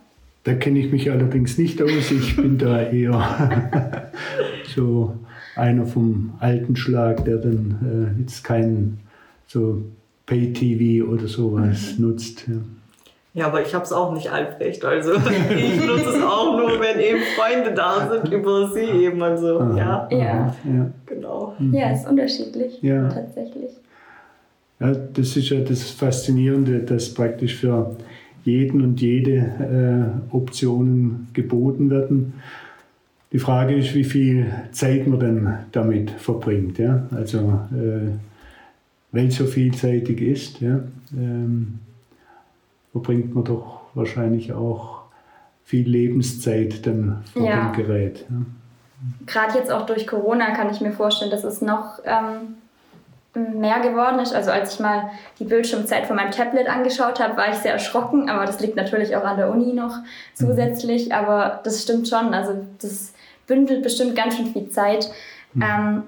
Da 0.45 0.55
kenne 0.55 0.79
ich 0.79 0.93
mich 0.93 1.11
allerdings 1.11 1.59
nicht 1.59 1.83
aus. 1.83 2.11
Ich 2.11 2.37
bin 2.37 2.59
da 2.59 2.83
eher 2.83 4.11
so 4.75 5.17
einer 5.57 5.87
vom 5.87 6.35
alten 6.39 6.77
Schlag, 6.77 7.25
der 7.25 7.39
dann 7.39 8.15
äh, 8.17 8.21
jetzt 8.21 8.45
keinen 8.45 9.01
so 9.47 9.83
Pay-TV 10.27 11.07
oder 11.11 11.27
sowas 11.27 11.99
mhm. 11.99 12.07
nutzt. 12.07 12.47
Ja. 12.49 12.57
Ja, 13.39 13.47
aber 13.47 13.63
ich 13.63 13.73
habe 13.73 13.85
es 13.85 13.93
auch 13.93 14.13
nicht 14.13 14.33
albrecht. 14.33 14.85
Also 14.85 15.13
ich 15.57 15.87
nutze 15.87 16.09
es 16.09 16.23
auch 16.23 16.57
nur, 16.57 16.81
wenn 16.81 16.99
eben 16.99 17.21
Freunde 17.37 17.73
da 17.73 18.11
sind, 18.11 18.33
über 18.33 18.69
sie 18.69 18.81
eben. 18.81 19.23
Also 19.23 19.61
ja. 19.77 20.09
ja. 20.11 20.19
Ja. 20.19 20.91
Genau. 21.07 21.55
Mhm. 21.57 21.73
Ja, 21.73 21.93
ist 21.93 22.09
unterschiedlich. 22.09 22.83
Ja. 22.83 23.09
Tatsächlich. 23.09 23.71
Ja, 24.81 24.93
das 24.93 25.37
ist 25.37 25.51
ja 25.51 25.61
das 25.61 25.89
Faszinierende, 25.91 26.81
dass 26.81 27.15
praktisch 27.15 27.55
für 27.55 27.95
jeden 28.45 28.83
und 28.83 29.01
jede 29.01 29.37
äh, 30.33 30.35
Optionen 30.35 31.29
geboten 31.33 31.91
werden. 31.91 32.35
Die 33.31 33.39
Frage 33.39 33.77
ist, 33.77 33.95
wie 33.95 34.05
viel 34.05 34.47
Zeit 34.73 35.07
man 35.07 35.21
dann 35.21 35.59
damit 35.71 36.11
verbringt. 36.11 36.79
Ja? 36.79 37.07
Also, 37.15 37.39
äh, 37.73 38.09
weil 39.13 39.29
es 39.29 39.37
so 39.37 39.45
vielseitig 39.45 40.21
ist, 40.21 40.61
ja? 40.61 40.81
Ähm, 41.17 41.79
verbringt 42.93 43.35
man 43.35 43.45
doch 43.45 43.81
wahrscheinlich 43.95 44.53
auch 44.53 45.03
viel 45.65 45.89
Lebenszeit 45.89 46.87
dann 46.87 47.23
vor 47.33 47.43
ja. 47.43 47.71
dem 47.71 47.73
Gerät. 47.73 48.25
Ja. 48.29 48.37
Gerade 49.27 49.59
jetzt 49.59 49.71
auch 49.71 49.87
durch 49.87 50.07
Corona 50.07 50.55
kann 50.55 50.71
ich 50.71 50.81
mir 50.81 50.93
vorstellen, 50.93 51.31
dass 51.31 51.45
es 51.45 51.61
noch 51.61 52.01
ähm, 52.05 52.57
mehr 53.35 53.81
geworden 53.81 54.19
ist. 54.19 54.35
Also 54.35 54.51
als 54.51 54.75
ich 54.75 54.81
mal 54.81 55.11
die 55.39 55.45
Bildschirmzeit 55.45 56.07
von 56.07 56.17
meinem 56.17 56.31
Tablet 56.31 56.69
angeschaut 56.69 57.21
habe, 57.21 57.37
war 57.37 57.51
ich 57.51 57.57
sehr 57.57 57.73
erschrocken, 57.73 58.29
aber 58.29 58.47
das 58.47 58.61
liegt 58.61 58.77
natürlich 58.77 59.15
auch 59.15 59.25
an 59.25 59.37
der 59.37 59.51
Uni 59.51 59.73
noch 59.73 59.99
zusätzlich. 60.35 61.07
Mhm. 61.07 61.13
Aber 61.13 61.61
das 61.65 61.83
stimmt 61.83 62.09
schon. 62.09 62.35
Also 62.35 62.55
das 62.81 63.13
bündelt 63.47 63.83
bestimmt 63.83 64.17
ganz 64.17 64.37
schön 64.37 64.47
viel 64.47 64.71
Zeit. 64.71 65.11
Mhm. 65.53 65.63
Ähm, 65.63 66.03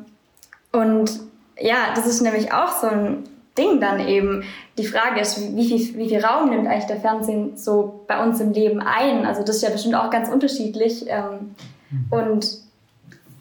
und 0.72 1.20
ja, 1.58 1.92
das 1.94 2.06
ist 2.06 2.22
nämlich 2.22 2.52
auch 2.52 2.72
so 2.72 2.88
ein 2.88 3.25
Ding 3.61 3.81
dann 3.81 4.00
eben. 4.00 4.43
Die 4.79 4.87
Frage 4.87 5.21
ist, 5.21 5.55
wie 5.55 5.67
viel, 5.67 5.97
wie 5.97 6.09
viel 6.09 6.25
Raum 6.25 6.50
nimmt 6.50 6.67
eigentlich 6.67 6.87
der 6.87 7.00
Fernsehen 7.00 7.57
so 7.57 8.00
bei 8.07 8.23
uns 8.23 8.40
im 8.40 8.52
Leben 8.52 8.81
ein? 8.81 9.26
Also 9.26 9.43
das 9.45 9.57
ist 9.57 9.62
ja 9.62 9.71
bestimmt 9.71 9.95
auch 9.95 10.11
ganz 10.11 10.29
unterschiedlich. 10.29 11.05
Ähm, 11.09 11.55
mhm. 11.90 12.07
Und 12.11 12.59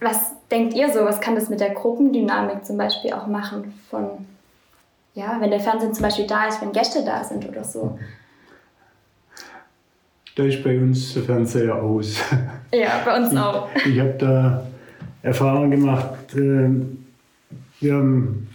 was 0.01 0.31
denkt 0.51 0.73
ihr 0.73 0.91
so? 0.91 1.05
Was 1.05 1.21
kann 1.21 1.35
das 1.35 1.49
mit 1.49 1.59
der 1.59 1.71
Gruppendynamik 1.71 2.65
zum 2.65 2.77
Beispiel 2.77 3.13
auch 3.13 3.27
machen? 3.27 3.73
Von, 3.89 4.25
ja, 5.15 5.37
wenn 5.39 5.51
der 5.51 5.59
Fernsehen 5.59 5.93
zum 5.93 6.03
Beispiel 6.03 6.27
da 6.27 6.47
ist, 6.47 6.61
wenn 6.61 6.71
Gäste 6.71 7.03
da 7.05 7.23
sind 7.23 7.47
oder 7.47 7.63
so. 7.63 7.97
Da 10.35 10.43
ist 10.43 10.63
bei 10.63 10.77
uns 10.77 11.13
der 11.13 11.23
Fernseher 11.23 11.75
aus. 11.75 12.17
Ja, 12.71 13.01
bei 13.03 13.17
uns 13.17 13.35
auch. 13.35 13.67
Ich, 13.77 13.87
ich 13.87 13.99
habe 13.99 14.13
da 14.19 14.67
Erfahrungen 15.23 15.71
gemacht. 15.71 16.35
Ähm, 16.35 17.05
wir 17.79 17.95
haben 17.95 18.48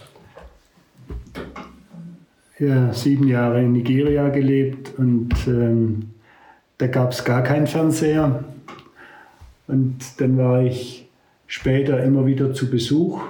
ja, 2.59 2.93
sieben 2.93 3.27
Jahre 3.27 3.61
in 3.61 3.73
Nigeria 3.73 4.29
gelebt 4.29 4.93
und 4.97 5.33
ähm, 5.47 6.11
da 6.77 6.87
gab 6.87 7.11
es 7.11 7.23
gar 7.23 7.43
keinen 7.43 7.67
Fernseher. 7.67 8.43
Und 9.67 9.97
dann 10.17 10.37
war 10.37 10.63
ich 10.63 11.07
später 11.47 12.03
immer 12.03 12.25
wieder 12.25 12.53
zu 12.53 12.69
Besuch. 12.69 13.21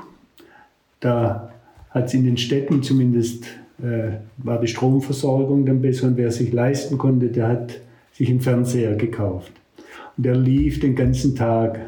Da 0.99 1.51
hat 1.89 2.05
es 2.05 2.13
in 2.13 2.25
den 2.25 2.37
Städten 2.37 2.83
zumindest, 2.83 3.45
äh, 3.81 4.17
war 4.37 4.59
die 4.59 4.67
Stromversorgung 4.67 5.65
dann 5.65 5.81
besser 5.81 6.07
und 6.07 6.17
wer 6.17 6.31
sich 6.31 6.51
leisten 6.51 6.97
konnte, 6.97 7.27
der 7.27 7.47
hat 7.47 7.79
sich 8.13 8.29
einen 8.29 8.41
Fernseher 8.41 8.95
gekauft. 8.95 9.51
Und 10.17 10.25
der 10.25 10.35
lief 10.35 10.79
den 10.79 10.95
ganzen 10.95 11.35
Tag. 11.35 11.79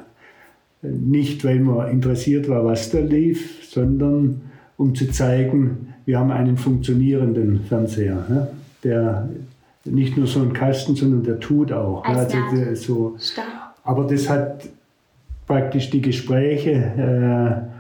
Nicht, 0.82 1.44
weil 1.44 1.60
man 1.60 1.90
interessiert 1.90 2.48
war, 2.48 2.64
was 2.64 2.92
da 2.92 3.00
lief, 3.00 3.68
sondern 3.68 4.42
um 4.78 4.94
zu 4.96 5.10
zeigen, 5.10 5.94
wir 6.06 6.20
haben 6.20 6.32
einen 6.32 6.58
funktionierenden 6.58 7.62
Fernseher, 7.62 8.26
ne? 8.30 8.48
der 8.84 9.28
nicht 9.84 10.18
nur 10.18 10.28
so 10.28 10.42
ein 10.42 10.54
Kasten, 10.54 10.96
sondern 10.96 11.24
der 11.24 11.40
tut 11.40 11.72
auch. 11.72 12.08
Ne? 12.08 12.16
Also 12.16 12.38
der, 12.54 12.76
so, 12.76 13.18
aber 13.84 14.04
das 14.06 14.30
hat 14.30 14.68
praktisch 15.48 15.90
die 15.90 16.02
Gespräche 16.02 16.72
äh, 16.72 17.78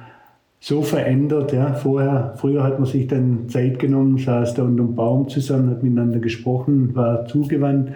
so 0.59 0.81
verändert. 0.81 1.53
Ja. 1.53 1.73
Vorher, 1.73 2.33
früher 2.37 2.63
hat 2.63 2.79
man 2.79 2.87
sich 2.87 3.07
dann 3.07 3.49
Zeit 3.49 3.79
genommen, 3.79 4.17
saß 4.17 4.55
da 4.55 4.63
unter 4.63 4.83
einem 4.83 4.95
Baum 4.95 5.29
zusammen, 5.29 5.69
hat 5.69 5.83
miteinander 5.83 6.19
gesprochen, 6.19 6.95
war 6.95 7.25
zugewandt. 7.25 7.91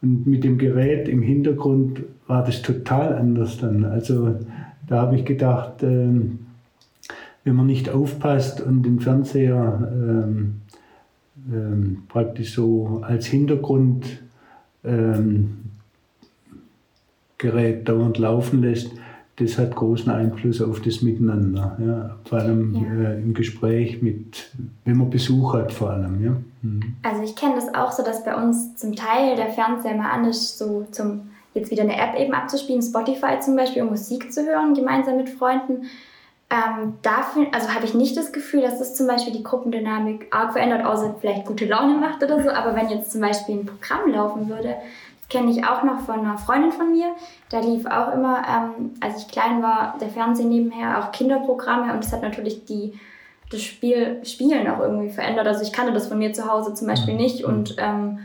Und 0.00 0.26
mit 0.26 0.42
dem 0.42 0.58
Gerät 0.58 1.08
im 1.08 1.22
Hintergrund 1.22 2.02
war 2.26 2.42
das 2.44 2.62
total 2.62 3.14
anders 3.14 3.58
dann. 3.58 3.84
Also 3.84 4.34
da 4.88 5.02
habe 5.02 5.16
ich 5.16 5.24
gedacht, 5.24 5.82
ähm, 5.82 6.41
wenn 7.44 7.56
man 7.56 7.66
nicht 7.66 7.90
aufpasst 7.90 8.60
und 8.60 8.82
den 8.82 9.00
Fernseher 9.00 9.90
ähm, 9.92 10.62
ähm, 11.52 12.04
praktisch 12.08 12.54
so 12.54 13.02
als 13.02 13.26
Hintergrundgerät 13.26 14.20
ähm, 14.84 15.54
dauernd 17.84 18.18
laufen 18.18 18.62
lässt, 18.62 18.92
das 19.36 19.58
hat 19.58 19.74
großen 19.74 20.12
Einfluss 20.12 20.60
auf 20.60 20.80
das 20.80 21.02
Miteinander. 21.02 21.76
Ja? 21.84 22.16
Vor 22.24 22.38
allem 22.38 22.74
ja. 22.74 23.10
äh, 23.10 23.20
im 23.20 23.34
Gespräch 23.34 24.02
mit, 24.02 24.50
wenn 24.84 24.98
man 24.98 25.10
Besuch 25.10 25.54
hat, 25.54 25.72
vor 25.72 25.90
allem. 25.90 26.22
Ja? 26.22 26.36
Mhm. 26.62 26.94
Also 27.02 27.22
ich 27.22 27.34
kenne 27.34 27.54
das 27.56 27.74
auch 27.74 27.92
so, 27.92 28.04
dass 28.04 28.24
bei 28.24 28.36
uns 28.36 28.76
zum 28.76 28.94
Teil 28.94 29.36
der 29.36 29.48
Fernseher 29.48 29.96
mal 29.96 30.10
an 30.10 30.26
ist, 30.26 30.58
so 30.58 30.86
zum 30.90 31.22
jetzt 31.54 31.70
wieder 31.70 31.82
eine 31.82 31.96
App 31.96 32.18
eben 32.18 32.32
abzuspielen, 32.32 32.82
Spotify 32.82 33.38
zum 33.40 33.56
Beispiel, 33.56 33.82
um 33.82 33.88
Musik 33.88 34.32
zu 34.32 34.46
hören, 34.46 34.74
gemeinsam 34.74 35.16
mit 35.16 35.28
Freunden. 35.28 35.84
Ähm, 36.52 36.98
dafür, 37.00 37.46
also 37.52 37.72
habe 37.72 37.86
ich 37.86 37.94
nicht 37.94 38.14
das 38.14 38.30
Gefühl, 38.30 38.60
dass 38.60 38.78
das 38.78 38.94
zum 38.94 39.06
Beispiel 39.06 39.32
die 39.32 39.42
Gruppendynamik 39.42 40.26
arg 40.30 40.52
verändert, 40.52 40.84
außer 40.84 41.14
vielleicht 41.18 41.46
gute 41.46 41.64
Laune 41.64 41.94
macht 41.94 42.22
oder 42.22 42.42
so. 42.42 42.50
Aber 42.50 42.76
wenn 42.76 42.90
jetzt 42.90 43.10
zum 43.10 43.22
Beispiel 43.22 43.54
ein 43.54 43.64
Programm 43.64 44.10
laufen 44.10 44.50
würde, 44.50 44.76
das 45.18 45.28
kenne 45.30 45.50
ich 45.50 45.64
auch 45.64 45.82
noch 45.82 46.00
von 46.00 46.20
einer 46.20 46.36
Freundin 46.36 46.70
von 46.70 46.92
mir, 46.92 47.14
da 47.48 47.60
lief 47.60 47.86
auch 47.86 48.12
immer, 48.12 48.42
ähm, 48.46 48.90
als 49.00 49.22
ich 49.22 49.28
klein 49.28 49.62
war, 49.62 49.96
der 49.98 50.10
Fernsehen 50.10 50.50
nebenher, 50.50 50.98
auch 50.98 51.10
Kinderprogramme 51.10 51.90
und 51.94 52.04
das 52.04 52.12
hat 52.12 52.20
natürlich 52.20 52.66
die, 52.66 53.00
das 53.50 53.62
Spiel, 53.62 54.20
Spielen 54.22 54.68
auch 54.68 54.80
irgendwie 54.80 55.08
verändert. 55.08 55.46
Also 55.46 55.62
ich 55.62 55.72
kannte 55.72 55.94
das 55.94 56.08
von 56.08 56.18
mir 56.18 56.34
zu 56.34 56.52
Hause 56.52 56.74
zum 56.74 56.86
Beispiel 56.86 57.14
nicht 57.14 57.44
und 57.44 57.76
ähm, 57.78 58.18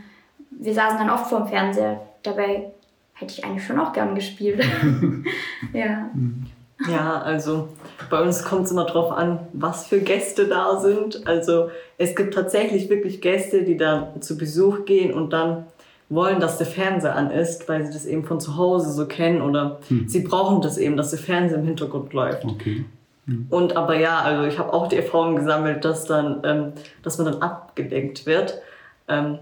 wir 0.50 0.74
saßen 0.74 0.98
dann 0.98 1.08
oft 1.08 1.28
vor 1.28 1.38
dem 1.40 1.48
Fernseher. 1.48 2.02
Dabei 2.22 2.72
hätte 3.14 3.32
ich 3.32 3.42
eigentlich 3.42 3.64
schon 3.64 3.80
auch 3.80 3.94
gern 3.94 4.14
gespielt. 4.14 4.62
ja. 5.72 6.10
Mhm. 6.12 6.46
Ja, 6.86 7.22
also 7.22 7.68
bei 8.10 8.22
uns 8.22 8.44
kommt 8.44 8.66
es 8.66 8.70
immer 8.70 8.84
drauf 8.84 9.12
an, 9.12 9.40
was 9.52 9.86
für 9.86 10.00
Gäste 10.00 10.46
da 10.46 10.80
sind. 10.80 11.26
Also 11.26 11.70
es 11.98 12.14
gibt 12.14 12.34
tatsächlich 12.34 12.88
wirklich 12.88 13.20
Gäste, 13.20 13.64
die 13.64 13.76
dann 13.76 14.22
zu 14.22 14.38
Besuch 14.38 14.84
gehen 14.84 15.12
und 15.12 15.32
dann 15.32 15.66
wollen, 16.08 16.40
dass 16.40 16.58
der 16.58 16.66
Fernseher 16.66 17.14
an 17.14 17.30
ist, 17.30 17.68
weil 17.68 17.84
sie 17.84 17.92
das 17.92 18.06
eben 18.06 18.24
von 18.24 18.40
zu 18.40 18.56
Hause 18.56 18.92
so 18.92 19.06
kennen 19.06 19.42
oder 19.42 19.80
hm. 19.88 20.08
sie 20.08 20.20
brauchen 20.20 20.62
das 20.62 20.78
eben, 20.78 20.96
dass 20.96 21.10
der 21.10 21.18
Fernseher 21.18 21.58
im 21.58 21.66
Hintergrund 21.66 22.12
läuft. 22.12 22.44
Okay. 22.44 22.84
Hm. 23.26 23.46
Und 23.50 23.76
aber 23.76 23.98
ja, 23.98 24.20
also 24.20 24.44
ich 24.44 24.58
habe 24.58 24.72
auch 24.72 24.88
die 24.88 24.96
Erfahrung 24.96 25.36
gesammelt, 25.36 25.84
dass 25.84 26.06
dann, 26.06 26.40
ähm, 26.44 26.72
dass 27.02 27.18
man 27.18 27.32
dann 27.32 27.42
abgelenkt 27.42 28.24
wird. 28.24 28.62
Ähm, 29.06 29.38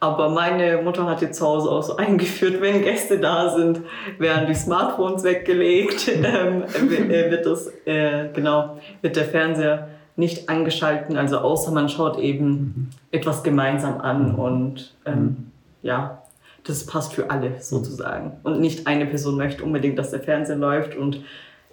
aber 0.00 0.28
meine 0.28 0.82
Mutter 0.82 1.06
hat 1.06 1.22
jetzt 1.22 1.38
zu 1.38 1.46
Hause 1.46 1.70
auch 1.70 1.82
so 1.82 1.96
eingeführt, 1.98 2.60
wenn 2.60 2.82
Gäste 2.82 3.18
da 3.18 3.54
sind, 3.54 3.80
werden 4.18 4.46
die 4.46 4.54
Smartphones 4.54 5.24
weggelegt, 5.24 6.08
ähm, 6.22 6.64
äh, 6.90 7.30
wird 7.30 7.46
das, 7.46 7.72
äh, 7.86 8.28
genau, 8.32 8.78
wird 9.02 9.16
der 9.16 9.24
Fernseher 9.24 9.88
nicht 10.16 10.48
angeschalten, 10.48 11.16
also 11.16 11.38
außer 11.38 11.72
man 11.72 11.88
schaut 11.88 12.18
eben 12.18 12.48
mhm. 12.48 12.88
etwas 13.10 13.42
gemeinsam 13.42 14.00
an 14.00 14.32
mhm. 14.32 14.38
und 14.38 14.94
ähm, 15.06 15.14
mhm. 15.14 15.50
ja, 15.82 16.22
das 16.64 16.86
passt 16.86 17.12
für 17.12 17.30
alle 17.30 17.60
sozusagen. 17.60 18.38
Und 18.42 18.60
nicht 18.60 18.86
eine 18.86 19.06
Person 19.06 19.36
möchte 19.36 19.64
unbedingt, 19.64 19.98
dass 19.98 20.10
der 20.10 20.20
Fernseher 20.20 20.56
läuft 20.56 20.96
und 20.96 21.20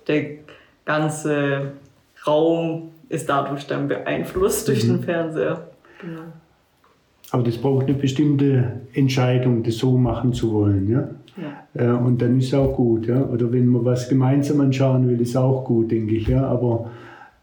der 0.07 0.25
ganze 0.85 1.73
Raum 2.25 2.91
ist 3.09 3.29
dadurch 3.29 3.67
dann 3.67 3.87
beeinflusst 3.87 4.67
durch 4.67 4.81
den 4.81 5.03
Fernseher. 5.03 5.67
Genau. 6.01 6.21
Aber 7.31 7.43
das 7.43 7.57
braucht 7.57 7.87
eine 7.87 7.97
bestimmte 7.97 8.81
Entscheidung, 8.93 9.63
das 9.63 9.77
so 9.77 9.97
machen 9.97 10.33
zu 10.33 10.51
wollen. 10.51 10.89
Ja? 10.89 11.09
ja. 11.37 11.93
Äh, 11.95 11.97
und 11.97 12.21
dann 12.21 12.37
ist 12.37 12.47
es 12.47 12.53
auch 12.53 12.75
gut. 12.75 13.07
Ja? 13.07 13.23
Oder 13.23 13.51
wenn 13.51 13.67
man 13.67 13.85
was 13.85 14.09
gemeinsam 14.09 14.59
anschauen 14.59 15.07
will, 15.07 15.19
ist 15.21 15.37
auch 15.37 15.63
gut, 15.63 15.91
denke 15.91 16.15
ich. 16.15 16.27
Ja? 16.27 16.45
Aber 16.45 16.91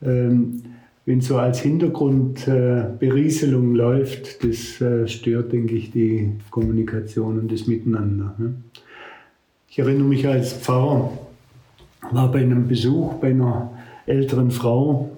ähm, 0.02 0.62
wenn 1.07 1.23
so 1.23 1.38
als 1.38 1.61
Hintergrund 1.61 2.47
äh, 2.47 2.85
Berieselung 2.99 3.75
läuft, 3.75 4.45
das 4.45 4.78
äh, 4.83 5.09
stört, 5.09 5.52
denke 5.52 5.75
ich, 5.75 5.90
die 5.90 6.33
Kommunikation 6.50 7.38
und 7.38 7.50
das 7.50 7.66
Miteinander. 7.66 8.35
Ne? 8.37 8.57
Ich 9.71 9.78
erinnere 9.78 10.07
mich 10.07 10.28
als 10.28 10.52
Pfarrer, 10.52 11.11
war 12.11 12.30
bei 12.30 12.40
einem 12.40 12.68
Besuch 12.68 13.14
bei 13.14 13.30
einer 13.30 13.71
älteren 14.04 14.50
Frau 14.50 15.11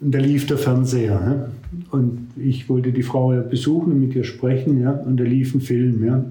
und 0.00 0.14
da 0.14 0.18
lief 0.18 0.46
der 0.46 0.56
Fernseher. 0.56 1.20
Ne? 1.20 1.50
Und 1.90 2.28
ich 2.36 2.68
wollte 2.68 2.92
die 2.92 3.02
Frau 3.02 3.30
besuchen 3.48 3.92
und 3.92 4.00
mit 4.00 4.14
ihr 4.14 4.24
sprechen 4.24 4.80
ja? 4.80 4.92
und 4.92 5.18
da 5.18 5.24
lief 5.24 5.54
ein 5.54 5.60
Film. 5.60 6.04
Ja? 6.04 6.24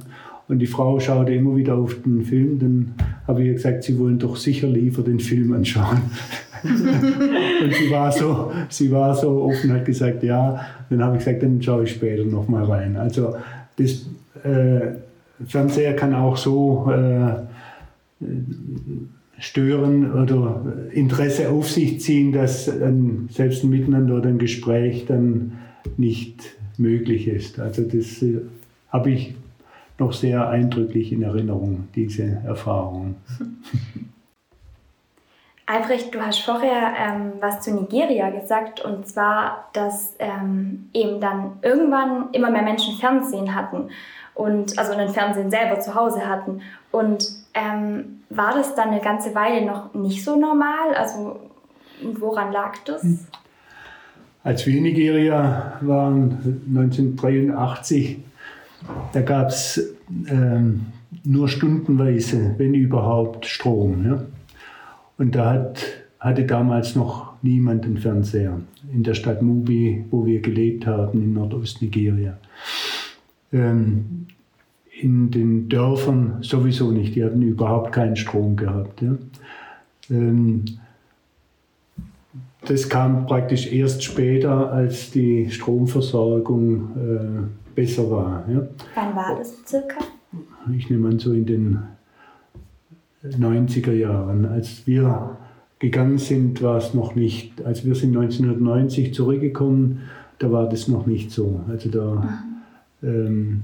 Und 0.48 0.60
die 0.60 0.68
Frau 0.68 1.00
schaute 1.00 1.34
immer 1.34 1.56
wieder 1.56 1.76
auf 1.76 2.02
den 2.04 2.24
Film. 2.24 2.60
Dann 2.60 2.94
habe 3.28 3.42
ich 3.42 3.48
ihr 3.48 3.54
gesagt, 3.54 3.84
sie 3.84 3.98
wollen 3.98 4.20
doch 4.20 4.36
sicher 4.36 4.68
lieber 4.68 5.02
den 5.02 5.20
Film 5.20 5.54
anschauen. 5.54 6.02
und 6.64 7.74
sie 7.74 7.92
war 7.92 8.12
so, 8.12 8.52
sie 8.70 8.92
war 8.92 9.16
so 9.16 9.44
offen, 9.44 9.74
hat 9.74 9.86
gesagt, 9.86 10.24
ja. 10.24 10.60
Dann 10.90 11.04
habe 11.04 11.18
ich 11.18 11.26
gesagt, 11.26 11.44
dann 11.44 11.62
schaue 11.62 11.84
ich 11.84 11.92
später 11.92 12.24
noch 12.26 12.48
mal 12.48 12.64
rein. 12.64 12.96
Also 12.96 13.36
das 13.78 14.06
äh, 14.44 14.94
Fernseher 15.46 15.96
kann 15.96 16.14
auch 16.14 16.38
so 16.38 16.92
äh, 16.92 18.26
stören 19.40 20.12
oder 20.14 20.62
Interesse 20.92 21.50
auf 21.50 21.70
sich 21.70 22.02
ziehen, 22.02 22.32
dass 22.32 22.70
ein, 22.70 23.28
selbst 23.32 23.64
ein 23.64 23.70
Miteinander 23.70 24.16
oder 24.16 24.30
ein 24.30 24.40
Gespräch 24.40 25.06
dann 25.06 25.60
nicht 25.98 26.56
möglich 26.78 27.28
ist. 27.28 27.60
Also 27.60 27.84
das 27.84 28.22
äh, 28.22 28.42
habe 28.90 29.12
ich 29.12 29.36
noch 29.98 30.14
sehr 30.14 30.50
eindrücklich 30.50 31.12
in 31.12 31.22
Erinnerung, 31.22 31.88
diese 31.96 32.42
Erfahrung. 32.46 33.16
Albrecht, 35.68 36.14
du 36.14 36.22
hast 36.22 36.42
vorher 36.42 36.94
ähm, 36.96 37.34
was 37.40 37.62
zu 37.62 37.74
Nigeria 37.74 38.30
gesagt, 38.30 38.86
und 38.86 39.08
zwar, 39.08 39.70
dass 39.74 40.16
ähm, 40.20 40.90
eben 40.94 41.20
dann 41.20 41.54
irgendwann 41.64 42.30
immer 42.34 42.52
mehr 42.52 42.62
Menschen 42.62 42.96
Fernsehen 42.98 43.56
hatten 43.56 43.90
und 44.36 44.78
also 44.78 44.94
einen 44.94 45.10
Fernsehen 45.10 45.50
selber 45.50 45.80
zu 45.80 45.96
Hause 45.96 46.28
hatten. 46.28 46.62
Und 46.92 47.45
ähm, 47.56 48.20
war 48.30 48.54
das 48.54 48.76
dann 48.76 48.90
eine 48.90 49.02
ganze 49.02 49.34
Weile 49.34 49.66
noch 49.66 49.94
nicht 49.94 50.24
so 50.24 50.36
normal? 50.36 50.94
Also 50.96 51.40
woran 52.20 52.52
lag 52.52 52.78
das? 52.86 53.02
Hm. 53.02 53.20
Als 54.44 54.66
wir 54.68 54.78
in 54.78 54.84
Nigeria 54.84 55.80
waren, 55.82 56.62
1983, 56.68 58.20
da 59.12 59.22
gab 59.22 59.48
es 59.48 59.96
ähm, 60.28 60.88
nur 61.24 61.48
stundenweise, 61.48 62.54
wenn 62.58 62.76
überhaupt, 62.76 63.48
Strom. 63.48 64.06
Ja? 64.06 64.24
Und 65.18 65.34
da 65.34 65.52
hat, 65.52 65.84
hatte 66.20 66.46
damals 66.46 66.96
noch 66.96 67.34
niemand 67.42 67.86
einen 67.86 67.98
Fernseher 67.98 68.60
in 68.94 69.02
der 69.02 69.16
Stadt 69.16 69.42
Mubi, 69.42 70.06
wo 70.12 70.26
wir 70.28 70.42
gelebt 70.42 70.86
haben, 70.86 71.24
in 71.24 71.34
Nordostnigeria. 71.34 72.38
Ähm, 73.52 74.28
in 75.06 75.30
den 75.30 75.70
Dörfern 75.70 76.40
sowieso 76.42 76.90
nicht, 76.90 77.16
die 77.16 77.24
hatten 77.24 77.44
überhaupt 77.44 77.92
keinen 77.92 78.16
Strom 78.16 78.56
gehabt. 78.56 79.04
Ja. 79.04 79.16
Ähm, 80.10 80.66
das 82.68 82.90
kam 82.90 83.28
praktisch 83.28 83.72
erst 83.72 84.04
später, 84.04 84.72
als 84.72 85.12
die 85.12 85.52
Stromversorgung 85.52 86.90
äh, 86.98 87.76
besser 87.76 88.10
war. 88.10 88.46
Ja. 88.50 88.68
Wann 88.96 89.16
war 89.16 89.36
das 89.38 89.54
circa? 89.68 90.00
Ich 90.76 90.90
nehme 90.90 91.10
an, 91.10 91.20
so 91.20 91.34
in 91.34 91.46
den 91.46 91.80
90er 93.24 93.94
Jahren. 93.94 94.46
Als 94.46 94.88
wir 94.88 95.38
gegangen 95.78 96.18
sind, 96.18 96.64
war 96.64 96.78
es 96.78 96.96
noch 96.96 97.14
nicht, 97.14 97.64
als 97.64 97.86
wir 97.86 97.94
sind 97.94 98.18
1990 98.18 99.14
zurückgekommen, 99.14 100.02
da 100.40 100.52
war 100.52 100.68
das 100.68 100.88
noch 100.88 101.06
nicht 101.06 101.30
so. 101.30 101.62
Also 101.70 101.90
da 101.90 102.42
ähm, 103.04 103.62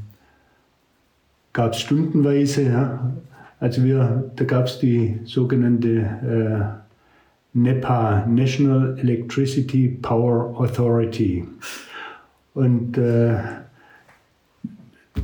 gab 1.53 1.73
es 1.73 1.81
stundenweise, 1.81 2.63
ja, 2.63 3.11
also 3.59 3.83
wir, 3.83 4.31
da 4.35 4.43
gab 4.45 4.65
es 4.65 4.79
die 4.79 5.19
sogenannte 5.25 6.81
äh, 7.53 7.57
NEPA, 7.57 8.25
National 8.27 8.97
Electricity 8.99 9.99
Power 10.01 10.55
Authority. 10.59 11.45
Und 12.53 12.97
äh, 12.97 13.37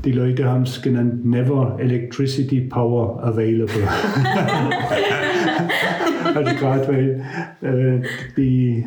die 0.04 0.12
Leute 0.12 0.46
haben 0.46 0.64
es 0.64 0.82
genannt 0.82 1.26
Never 1.26 1.78
Electricity 1.80 2.62
Power 2.62 3.24
Available. 3.24 3.88
also 6.36 6.56
gerade 6.56 6.88
weil 6.88 7.24
äh, 7.62 8.02
die 8.36 8.86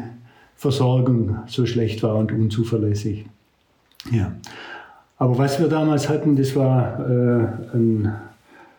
Versorgung 0.57 1.39
so 1.47 1.65
schlecht 1.67 2.03
war 2.03 2.17
und 2.17 2.33
unzuverlässig. 2.33 3.25
Ja. 4.11 4.33
Aber 5.21 5.37
was 5.37 5.61
wir 5.61 5.69
damals 5.69 6.09
hatten, 6.09 6.35
das 6.35 6.57
war 6.57 6.99
äh, 6.99 7.77
ein, 7.77 8.11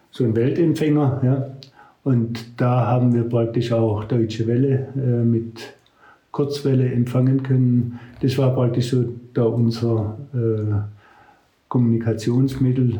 so 0.09 0.23
ein 0.23 0.35
Weltempfänger. 0.35 1.21
Ja? 1.23 1.47
Und 2.03 2.59
da 2.59 2.87
haben 2.87 3.13
wir 3.13 3.29
praktisch 3.29 3.71
auch 3.71 4.05
Deutsche 4.05 4.47
Welle 4.47 4.87
äh, 4.95 5.23
mit 5.23 5.73
Kurzwelle 6.31 6.91
empfangen 6.91 7.43
können. 7.43 7.99
Das 8.23 8.39
war 8.39 8.55
praktisch 8.55 8.89
so 8.89 9.05
da 9.35 9.43
unser 9.43 10.17
äh, 10.33 10.73
Kommunikationsmittel. 11.67 12.99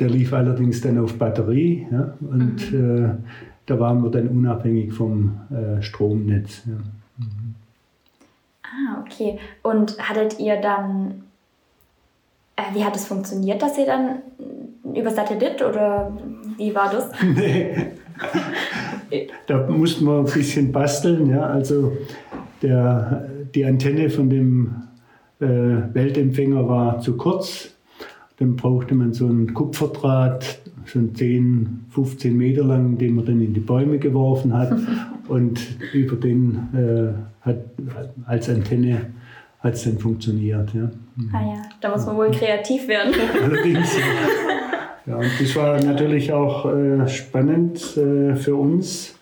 Der 0.00 0.08
lief 0.08 0.32
allerdings 0.32 0.80
dann 0.80 0.98
auf 0.98 1.16
Batterie 1.16 1.86
ja, 1.92 2.14
und 2.20 2.72
mhm. 2.72 3.04
äh, 3.04 3.10
da 3.66 3.78
waren 3.78 4.02
wir 4.02 4.10
dann 4.10 4.26
unabhängig 4.26 4.92
vom 4.92 5.38
äh, 5.50 5.80
Stromnetz. 5.80 6.62
Ja. 6.66 6.72
Mhm. 7.18 7.54
Ah, 8.64 9.00
okay. 9.00 9.38
Und 9.62 9.96
hattet 9.98 10.40
ihr 10.40 10.60
dann, 10.60 11.22
wie 12.72 12.84
hat 12.84 12.96
es 12.96 13.06
funktioniert, 13.06 13.62
dass 13.62 13.78
ihr 13.78 13.86
dann 13.86 14.22
über 14.94 15.10
Satellit 15.10 15.62
oder 15.62 16.12
wie 16.56 16.74
war 16.74 16.90
das? 16.90 17.10
nee. 17.22 17.92
da 19.46 19.66
mussten 19.66 20.04
wir 20.04 20.18
ein 20.18 20.24
bisschen 20.24 20.72
basteln. 20.72 21.30
Ja. 21.30 21.42
Also 21.42 21.92
der, 22.62 23.28
die 23.54 23.64
Antenne 23.64 24.10
von 24.10 24.30
dem 24.30 24.82
äh, 25.40 25.46
Weltempfänger 25.46 26.68
war 26.68 27.00
zu 27.00 27.16
kurz 27.16 27.70
dann 28.40 28.56
brauchte 28.56 28.94
man 28.94 29.12
so 29.12 29.26
einen 29.26 29.52
Kupferdraht, 29.52 30.60
schon 30.86 31.14
10, 31.14 31.84
15 31.90 32.34
Meter 32.34 32.64
lang, 32.64 32.96
den 32.96 33.14
man 33.14 33.26
dann 33.26 33.40
in 33.40 33.52
die 33.52 33.60
Bäume 33.60 33.98
geworfen 33.98 34.56
hat. 34.56 34.72
Und 35.28 35.60
über 35.92 36.16
den 36.16 36.54
äh, 36.74 37.12
hat 37.42 37.58
als 38.26 38.48
Antenne 38.48 39.10
hat 39.60 39.74
es 39.74 39.84
dann 39.84 39.98
funktioniert. 39.98 40.74
Ja. 40.74 40.90
Ah 41.32 41.42
ja, 41.42 41.62
da 41.80 41.90
muss 41.90 42.04
man 42.06 42.16
wohl 42.16 42.30
kreativ 42.30 42.88
werden. 42.88 43.14
Allerdings. 43.42 43.96
Ja, 45.06 45.16
und 45.16 45.30
das 45.40 45.56
war 45.56 45.82
natürlich 45.82 46.30
auch 46.32 46.66
äh, 46.66 47.08
spannend 47.08 47.96
äh, 47.96 48.36
für 48.36 48.54
uns, 48.54 49.14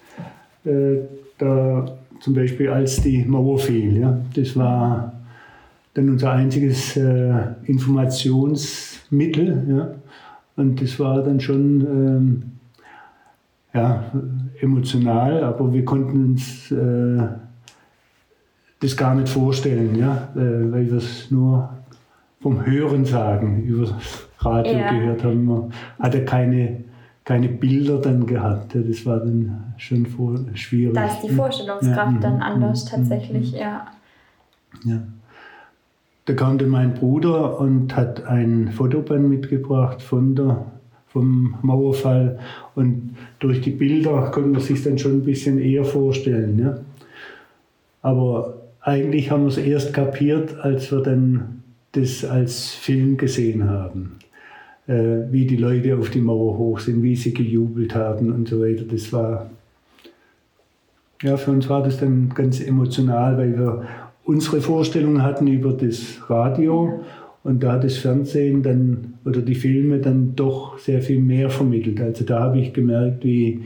äh, 0.65 0.99
da 1.39 1.97
zum 2.21 2.35
Beispiel 2.35 2.69
als 2.69 3.01
die 3.01 3.25
Mauer 3.25 3.59
fiel. 3.59 3.97
Ja. 3.99 4.19
Das 4.35 4.55
war 4.57 5.15
dann 5.95 6.11
unser 6.11 6.33
einziges 6.33 6.97
äh, 6.97 7.33
Informationsmittel. 7.65 9.65
Ja? 9.69 9.95
Und 10.57 10.83
das 10.83 10.99
war 10.99 11.23
dann 11.23 11.39
schon 11.41 11.81
ähm, 11.81 12.43
ja, 13.73 14.11
emotional, 14.61 15.45
aber 15.45 15.73
wir 15.73 15.85
konnten 15.85 16.31
uns 16.31 16.71
äh, 16.71 17.23
das 18.81 18.97
gar 18.97 19.15
nicht 19.15 19.29
vorstellen, 19.29 19.95
ja? 19.97 20.29
Äh, 20.35 20.73
weil 20.73 20.91
wir 20.91 20.99
es 20.99 21.31
nur 21.31 21.69
vom 22.41 22.65
Hören 22.65 23.05
sagen, 23.05 23.65
über 23.65 23.87
das 23.87 24.29
Radio 24.39 24.79
ja. 24.79 24.93
gehört 24.93 25.25
haben. 25.25 25.45
Man 25.45 25.73
hatte 25.99 26.25
keine, 26.25 26.85
keine 27.25 27.49
Bilder 27.49 27.99
dann 28.01 28.27
gehabt. 28.27 28.75
Ja? 28.75 28.81
Das 28.83 29.05
war 29.05 29.19
dann 29.19 29.75
schon 29.77 30.07
vor, 30.07 30.39
schwierig. 30.55 30.95
Da 30.95 31.07
ist 31.07 31.23
die 31.23 31.31
Vorstellungskraft 31.31 32.15
ja, 32.15 32.21
dann 32.21 32.37
mhm, 32.37 32.43
anders 32.43 32.85
mhm, 32.85 32.89
tatsächlich, 32.89 33.53
ja. 33.53 33.87
ja. 34.85 35.03
Da 36.27 36.35
kam 36.35 36.59
dann 36.59 36.69
mein 36.69 36.95
Bruder 36.95 37.59
und 37.59 37.97
hat 37.97 38.27
ein 38.27 38.71
Fotoband 38.71 39.31
mitgebracht 39.31 40.03
von 40.03 40.37
der, 40.37 40.67
vom 41.07 41.57
Mauerfall. 41.63 42.39
Und 42.75 43.17
durch 43.39 43.63
die 43.63 43.71
Bilder 43.71 44.31
konnte 44.31 44.51
man 44.51 44.61
sich 44.61 44.85
dann 44.85 44.99
schon 44.99 45.13
ein 45.13 45.25
bisschen 45.25 45.59
eher 45.59 45.85
vorstellen. 45.85 46.59
Ja? 46.59 46.79
Aber 48.03 48.59
eigentlich 48.81 49.31
haben 49.31 49.43
wir 49.43 49.49
es 49.49 49.59
erst 49.59 49.93
kapiert, 49.93 50.59
als 50.61 50.91
wir 50.93 51.03
dann 51.03 51.63
das 51.93 52.25
als 52.25 52.75
Film 52.75 53.17
gesehen 53.17 53.69
haben. 53.69 54.19
Äh, 54.89 55.31
wie 55.31 55.47
die 55.47 55.57
Leute 55.57 55.97
auf 55.99 56.09
die 56.09 56.21
Mauer 56.21 56.57
hoch 56.57 56.79
sind, 56.81 57.03
wie 57.03 57.15
sie 57.15 57.35
gejubelt 57.35 57.95
haben 57.95 58.33
und 58.33 58.49
so 58.49 58.63
weiter. 58.63 58.85
Das 58.91 59.13
war, 59.13 59.51
ja, 61.23 61.37
für 61.37 61.51
uns 61.51 61.69
war 61.69 61.83
das 61.83 61.99
dann 61.99 62.31
ganz 62.35 62.59
emotional, 62.61 63.37
weil 63.37 63.59
wir 63.59 63.83
unsere 64.25 64.63
Vorstellung 64.63 65.23
hatten 65.23 65.47
über 65.47 65.75
das 65.75 66.19
Radio 66.31 67.05
und 67.45 67.63
da 67.63 67.73
hat 67.73 67.85
das 67.85 67.99
Fernsehen 67.99 68.63
dann 68.63 69.15
oder 69.27 69.43
die 69.43 69.55
Filme 69.55 69.99
dann 69.99 70.35
doch 70.35 70.79
sehr 70.79 71.03
viel 71.03 71.21
mehr 71.21 71.51
vermittelt. 71.51 72.01
Also 72.01 72.25
da 72.25 72.41
habe 72.41 72.59
ich 72.59 72.73
gemerkt, 72.73 73.25
wie 73.25 73.61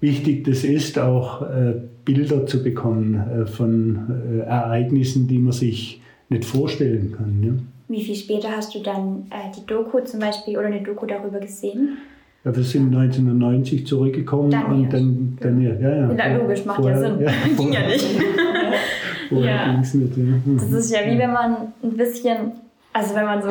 wichtig 0.00 0.44
das 0.44 0.62
ist, 0.62 0.96
auch 0.96 1.42
äh, 1.42 1.74
Bilder 2.04 2.46
zu 2.46 2.62
bekommen 2.62 3.14
äh, 3.14 3.46
von 3.46 4.40
äh, 4.40 4.46
Ereignissen, 4.46 5.26
die 5.28 5.38
man 5.38 5.52
sich 5.52 6.00
nicht 6.28 6.44
vorstellen 6.44 7.14
kann. 7.16 7.42
Ja. 7.42 7.52
Wie 7.88 8.02
viel 8.04 8.14
später 8.14 8.50
hast 8.56 8.74
du 8.74 8.80
dann 8.82 9.24
äh, 9.30 9.50
die 9.56 9.66
Doku 9.66 10.00
zum 10.00 10.20
Beispiel 10.20 10.56
oder 10.56 10.68
eine 10.68 10.80
Doku 10.82 11.06
darüber 11.06 11.40
gesehen? 11.40 11.98
Ja, 12.44 12.56
wir 12.56 12.62
sind 12.62 12.94
1990 12.94 13.86
zurückgekommen 13.86 14.50
Dann 14.50 14.64
und 14.72 14.90
dann, 14.92 15.38
dann 15.40 15.60
ja, 15.60 15.74
ja, 15.74 15.96
ja. 15.96 16.12
Ja, 16.14 16.36
logisch, 16.38 16.64
macht 16.64 16.82
ja 16.84 16.98
Sinn. 16.98 17.18
Ging 17.58 17.72
ja 17.72 17.86
nicht. 17.86 18.06
Vorher 19.28 19.54
Ja. 19.66 19.72
ging's 19.72 19.94
nicht. 19.94 20.16
Ja. 20.16 20.24
Das 20.56 20.72
ist 20.72 20.90
ja 20.90 21.00
wie 21.06 21.18
wenn 21.18 21.32
man 21.32 21.56
ein 21.82 21.96
bisschen, 21.96 22.52
also 22.92 23.14
wenn 23.14 23.24
man 23.26 23.42
so, 23.42 23.48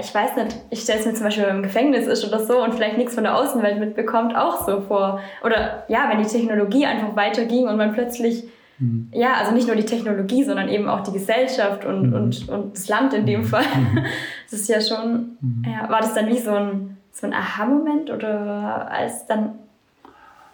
ich 0.00 0.14
weiß 0.14 0.36
nicht, 0.36 0.56
ich 0.70 0.80
stelle 0.80 1.00
es 1.00 1.06
mir 1.06 1.14
zum 1.14 1.24
Beispiel, 1.24 1.44
wenn 1.44 1.50
man 1.54 1.56
im 1.58 1.62
Gefängnis 1.64 2.06
ist 2.06 2.24
oder 2.26 2.38
so 2.44 2.62
und 2.62 2.74
vielleicht 2.74 2.96
nichts 2.98 3.14
von 3.14 3.24
der 3.24 3.36
Außenwelt 3.36 3.78
mitbekommt, 3.78 4.36
auch 4.36 4.66
so 4.66 4.80
vor. 4.82 5.20
Oder 5.44 5.84
ja, 5.88 6.08
wenn 6.10 6.18
die 6.22 6.28
Technologie 6.28 6.86
einfach 6.86 7.14
weiterging 7.16 7.68
und 7.68 7.76
man 7.76 7.92
plötzlich, 7.92 8.44
Mhm. 8.78 9.08
ja, 9.12 9.34
also 9.40 9.52
nicht 9.52 9.66
nur 9.66 9.74
die 9.76 9.86
Technologie, 9.86 10.44
sondern 10.44 10.68
eben 10.68 10.86
auch 10.86 11.00
die 11.00 11.12
Gesellschaft 11.12 11.86
und, 11.86 12.08
Mhm. 12.08 12.14
und, 12.14 12.48
und 12.50 12.74
das 12.76 12.88
Land 12.90 13.14
in 13.14 13.24
dem 13.24 13.42
Fall. 13.44 13.64
Das 14.50 14.60
ist 14.60 14.68
ja 14.68 14.80
schon, 14.82 15.38
ja, 15.64 15.88
war 15.90 16.00
das 16.00 16.12
dann 16.14 16.28
wie 16.28 16.38
so 16.38 16.50
ein, 16.52 16.96
so 17.10 17.26
ein 17.26 17.32
Aha-Moment 17.32 18.10
oder 18.10 18.86
als 18.90 19.26
dann, 19.26 19.54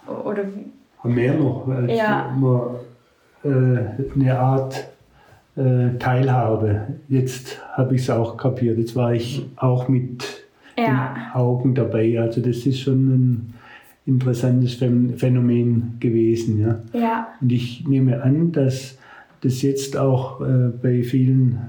oder 0.07 0.43
mehr 1.03 1.33
noch, 1.33 1.67
als 1.67 1.91
Ja. 1.91 2.33
man, 2.35 2.61
äh, 3.43 4.19
eine 4.19 4.39
Art 4.39 4.85
äh, 5.55 5.97
Teilhabe. 5.99 6.87
Jetzt 7.09 7.61
habe 7.73 7.95
ich 7.95 8.01
es 8.01 8.09
auch 8.09 8.37
kapiert. 8.37 8.77
Jetzt 8.77 8.95
war 8.95 9.13
ich 9.13 9.45
auch 9.55 9.87
mit 9.87 10.23
Ja. 10.77 11.13
den 11.13 11.35
Augen 11.39 11.75
dabei. 11.75 12.19
Also 12.19 12.41
das 12.41 12.65
ist 12.65 12.79
schon 12.79 13.07
ein 13.07 13.53
interessantes 14.05 14.81
Phän- 14.81 15.15
Phänomen 15.17 15.93
gewesen. 15.99 16.59
Ja. 16.59 16.79
Ja, 16.93 17.27
Und 17.41 17.51
ich 17.51 17.85
nehme 17.87 18.21
an, 18.23 18.51
dass 18.51 18.97
das 19.41 19.61
jetzt 19.61 19.95
auch 19.97 20.41
äh, 20.41 20.69
bei 20.81 21.03
vielen 21.03 21.59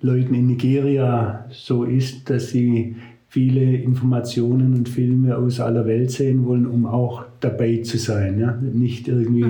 Leuten 0.00 0.34
in 0.34 0.46
Nigeria 0.48 1.44
so 1.50 1.84
ist, 1.84 2.28
dass 2.30 2.50
sie 2.50 2.96
viele 3.28 3.76
Informationen 3.76 4.74
und 4.74 4.88
Filme 4.88 5.36
aus 5.36 5.60
aller 5.60 5.86
Welt 5.86 6.10
sehen 6.10 6.46
wollen, 6.46 6.66
um 6.66 6.86
auch 6.86 7.24
dabei 7.40 7.78
zu 7.78 7.98
sein. 7.98 8.38
Ja? 8.38 8.56
Nicht 8.72 9.08
irgendwie 9.08 9.44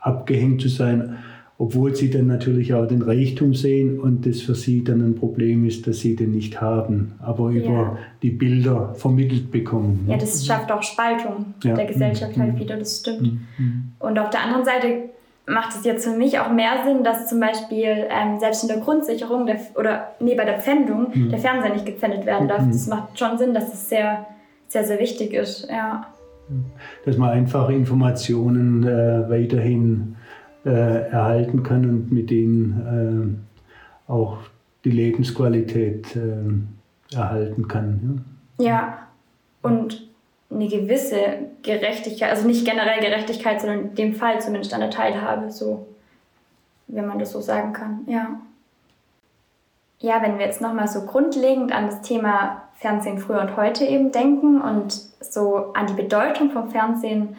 abgehängt 0.00 0.60
zu 0.60 0.68
sein, 0.68 1.16
obwohl 1.58 1.94
sie 1.96 2.10
dann 2.10 2.26
natürlich 2.26 2.74
auch 2.74 2.86
den 2.86 3.00
Reichtum 3.02 3.54
sehen 3.54 3.98
und 3.98 4.26
das 4.26 4.42
für 4.42 4.54
sie 4.54 4.84
dann 4.84 5.00
ein 5.00 5.14
Problem 5.14 5.64
ist, 5.66 5.86
dass 5.86 6.00
sie 6.00 6.14
den 6.16 6.32
nicht 6.32 6.60
haben, 6.60 7.12
aber 7.20 7.50
Ja. 7.50 7.62
über 7.64 7.98
die 8.22 8.30
Bilder 8.30 8.94
vermittelt 8.94 9.50
bekommen. 9.50 10.04
ja, 10.08 10.16
das 10.18 10.44
schafft 10.46 10.70
auch 10.70 10.82
Spaltung 10.82 11.54
Ja. 11.64 11.74
der 11.74 11.86
Gesellschaft 11.86 12.36
halt 12.36 12.54
Mhm. 12.54 12.58
wieder, 12.58 12.76
das 12.76 13.00
stimmt. 13.00 13.22
Mhm. 13.58 13.92
Und 13.98 14.18
auf 14.18 14.30
der 14.30 14.42
anderen 14.44 14.64
Seite 14.66 14.86
macht 15.48 15.76
es 15.76 15.84
jetzt 15.84 16.04
für 16.04 16.16
mich 16.16 16.38
auch 16.40 16.50
mehr 16.52 16.72
Sinn, 16.84 17.04
dass 17.04 17.28
zum 17.28 17.38
Beispiel 17.40 17.86
ähm, 18.10 18.38
selbst 18.40 18.62
in 18.64 18.68
der 18.68 18.78
Grundsicherung 18.80 19.46
der, 19.46 19.58
oder 19.76 20.08
nee, 20.20 20.34
bei 20.34 20.44
der 20.44 20.58
Pfändung 20.58 21.06
Mhm. 21.14 21.30
der 21.30 21.38
Fernseher 21.38 21.72
nicht 21.72 21.86
gepfändet 21.86 22.26
werden 22.26 22.48
darf. 22.48 22.62
Mhm. 22.62 22.72
Das 22.72 22.86
macht 22.88 23.18
schon 23.18 23.38
Sinn, 23.38 23.54
dass 23.54 23.72
es 23.72 23.88
sehr, 23.88 24.26
sehr, 24.68 24.84
sehr 24.84 24.98
wichtig 24.98 25.32
ist. 25.32 25.68
Ja, 25.70 26.04
dass 27.04 27.16
man 27.16 27.30
einfach 27.30 27.70
Informationen 27.70 28.84
äh, 28.86 29.28
weiterhin 29.30 30.15
erhalten 30.70 31.62
kann 31.62 31.84
und 31.84 32.12
mit 32.12 32.30
denen 32.30 33.40
äh, 34.08 34.10
auch 34.10 34.38
die 34.84 34.90
Lebensqualität 34.90 36.16
äh, 36.16 37.14
erhalten 37.14 37.68
kann. 37.68 38.24
ja. 38.58 38.98
Und 39.62 40.06
eine 40.48 40.68
gewisse 40.68 41.16
Gerechtigkeit, 41.62 42.30
also 42.30 42.46
nicht 42.46 42.64
generell 42.64 43.00
Gerechtigkeit, 43.00 43.60
sondern 43.60 43.80
in 43.80 43.94
dem 43.96 44.14
Fall 44.14 44.40
zumindest 44.40 44.74
eine 44.74 44.90
Teilhabe, 44.90 45.50
so, 45.50 45.88
wenn 46.86 47.06
man 47.06 47.18
das 47.18 47.32
so 47.32 47.40
sagen 47.40 47.72
kann. 47.72 48.04
Ja. 48.06 48.40
Ja, 49.98 50.22
wenn 50.22 50.38
wir 50.38 50.46
jetzt 50.46 50.60
nochmal 50.60 50.86
so 50.86 51.02
grundlegend 51.04 51.72
an 51.72 51.86
das 51.86 52.02
Thema 52.02 52.62
Fernsehen 52.74 53.18
früher 53.18 53.40
und 53.40 53.56
heute 53.56 53.84
eben 53.84 54.12
denken 54.12 54.60
und 54.60 54.92
so 55.20 55.72
an 55.72 55.86
die 55.86 55.94
Bedeutung 55.94 56.50
vom 56.50 56.70
Fernsehen, 56.70 57.36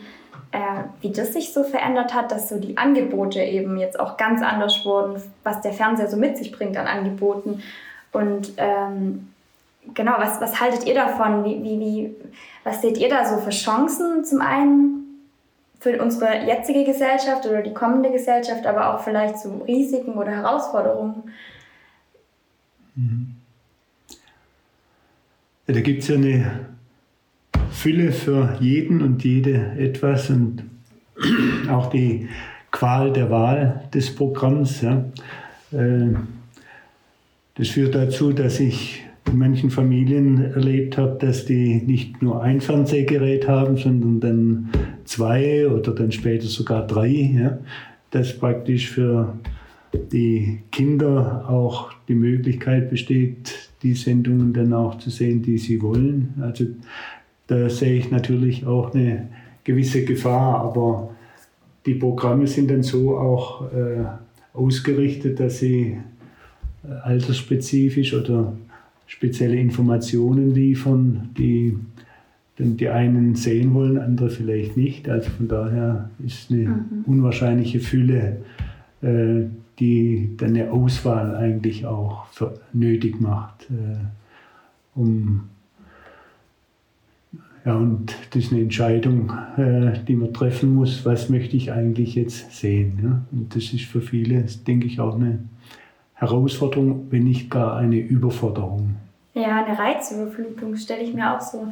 äh, 0.52 0.84
wie 1.02 1.12
das 1.12 1.34
sich 1.34 1.54
so 1.54 1.64
verändert 1.64 2.14
hat, 2.14 2.32
dass 2.32 2.50
so 2.50 2.60
die 2.60 2.78
Angebote 2.78 3.42
eben 3.42 3.78
jetzt 3.78 4.00
auch 4.00 4.18
ganz 4.18 4.42
anders 4.42 4.86
wurden, 4.86 5.22
was 5.44 5.62
der 5.62 5.74
Fernseher 5.74 6.10
so 6.10 6.18
mit 6.18 6.38
sich 6.38 6.52
bringt 6.52 6.78
an 6.78 6.88
Angeboten. 6.88 7.62
Und 8.12 8.54
ähm, 8.58 9.34
genau, 9.94 10.14
was, 10.18 10.40
was 10.42 10.60
haltet 10.60 10.86
ihr 10.86 10.96
davon? 10.96 11.44
Wie, 11.44 11.62
wie, 11.64 11.80
wie, 11.80 12.16
was 12.64 12.82
seht 12.82 12.98
ihr 12.98 13.10
da 13.10 13.26
so 13.26 13.38
für 13.38 13.50
Chancen 13.50 14.24
zum 14.24 14.42
einen 14.42 14.98
für 15.80 16.02
unsere 16.02 16.46
jetzige 16.46 16.84
Gesellschaft 16.84 17.46
oder 17.46 17.62
die 17.62 17.74
kommende 17.74 18.12
Gesellschaft, 18.12 18.66
aber 18.66 18.94
auch 18.94 19.04
vielleicht 19.04 19.40
zu 19.40 19.62
Risiken 19.68 20.14
oder 20.14 20.32
Herausforderungen? 20.32 21.32
Ja, 25.68 25.74
da 25.74 25.82
gibt 25.82 26.02
es 26.02 26.08
ja 26.08 26.16
eine 26.16 26.77
Fülle 27.72 28.12
für 28.12 28.58
jeden 28.60 29.02
und 29.02 29.24
jede 29.24 29.72
etwas 29.78 30.30
und 30.30 30.64
auch 31.70 31.90
die 31.90 32.28
Qual 32.72 33.12
der 33.14 33.30
Wahl 33.30 33.84
des 33.94 34.14
Programms. 34.14 34.82
Ja. 34.82 35.06
Äh, 35.72 36.14
Das 37.56 37.70
führt 37.70 37.96
dazu, 37.96 38.34
dass 38.34 38.60
ich 38.60 39.04
in 39.32 39.40
manchen 39.40 39.72
Familien 39.72 40.54
erlebt 40.54 40.98
habe, 40.98 41.18
dass 41.20 41.46
die 41.46 41.82
nicht 41.82 42.22
nur 42.22 42.44
ein 42.44 42.62
Fernsehgerät 42.62 43.48
haben, 43.48 43.78
sondern 43.78 44.20
dann 44.20 44.70
zwei 45.06 45.68
oder 45.68 45.94
dann 45.94 46.12
später 46.12 46.46
sogar 46.46 46.86
drei. 46.86 47.08
Ja. 47.08 47.58
Das 48.12 48.38
praktisch 48.38 48.90
für 48.90 49.34
die 50.12 50.60
Kinder 50.72 51.46
auch 51.50 51.92
die 52.08 52.16
Möglichkeit 52.16 52.90
besteht, 52.92 53.72
die 53.82 53.94
Sendungen 53.96 54.54
dann 54.54 54.72
auch 54.74 55.00
zu 55.00 55.10
sehen, 55.10 55.42
die 55.42 55.58
sie 55.58 55.82
wollen. 55.82 56.36
Also 56.42 56.66
da 57.48 57.70
sehe 57.70 57.98
ich 57.98 58.12
natürlich 58.12 58.66
auch 58.66 58.94
eine 58.94 59.30
gewisse 59.64 60.04
Gefahr, 60.06 60.62
aber 60.62 61.10
die 61.86 61.96
Programme 61.96 62.48
sind 62.48 62.70
dann 62.70 62.84
so 62.84 63.18
auch 63.18 63.72
äh, 63.74 64.04
ausgerichtet, 64.54 65.40
dass 65.40 65.60
sie 65.60 65.98
äh, 66.84 66.92
altersspezifisch 67.04 68.14
oder 68.14 68.54
spezielle 69.08 69.56
Informationen 69.56 70.54
liefern, 70.54 71.30
die 71.38 71.78
dann 72.58 72.76
die 72.76 72.90
einen 72.90 73.36
sehen 73.36 73.74
wollen, 73.74 73.98
andere 73.98 74.30
vielleicht 74.30 74.78
nicht. 74.78 75.08
Also 75.08 75.30
von 75.30 75.48
daher 75.48 76.10
ist 76.26 76.52
eine 76.52 76.86
unwahrscheinliche 77.06 77.80
Fülle, 77.80 78.38
äh, 79.02 79.44
die 79.80 80.32
dann 80.38 80.50
eine 80.50 80.72
Auswahl 80.72 81.36
eigentlich 81.36 81.86
auch 81.86 82.26
für, 82.28 82.60
nötig 82.74 83.22
macht, 83.22 83.70
äh, 83.70 85.00
um 85.00 85.50
ja, 87.68 87.76
und 87.76 88.16
das 88.30 88.46
ist 88.46 88.54
eine 88.54 88.62
Entscheidung, 88.62 89.30
äh, 89.58 90.00
die 90.08 90.16
man 90.16 90.34
treffen 90.34 90.74
muss, 90.74 91.06
was 91.06 91.28
möchte 91.28 91.58
ich 91.58 91.74
eigentlich 91.74 92.16
jetzt 92.16 92.56
sehen. 92.56 92.98
Ja? 93.04 93.38
Und 93.38 93.54
das 93.54 93.74
ist 93.74 93.84
für 93.84 94.00
viele, 94.00 94.44
denke 94.66 94.88
ich, 94.88 95.02
auch 95.02 95.16
eine 95.16 95.40
Herausforderung, 96.14 97.08
wenn 97.10 97.26
nicht 97.26 97.52
gar 97.52 97.76
eine 97.76 97.98
Überforderung. 97.98 98.96
Ja, 99.34 99.66
eine 99.66 99.78
Reizüberflutung 99.78 100.78
stelle 100.78 101.02
ich 101.04 101.14
mir 101.14 101.36
auch 101.36 101.42
so 101.42 101.68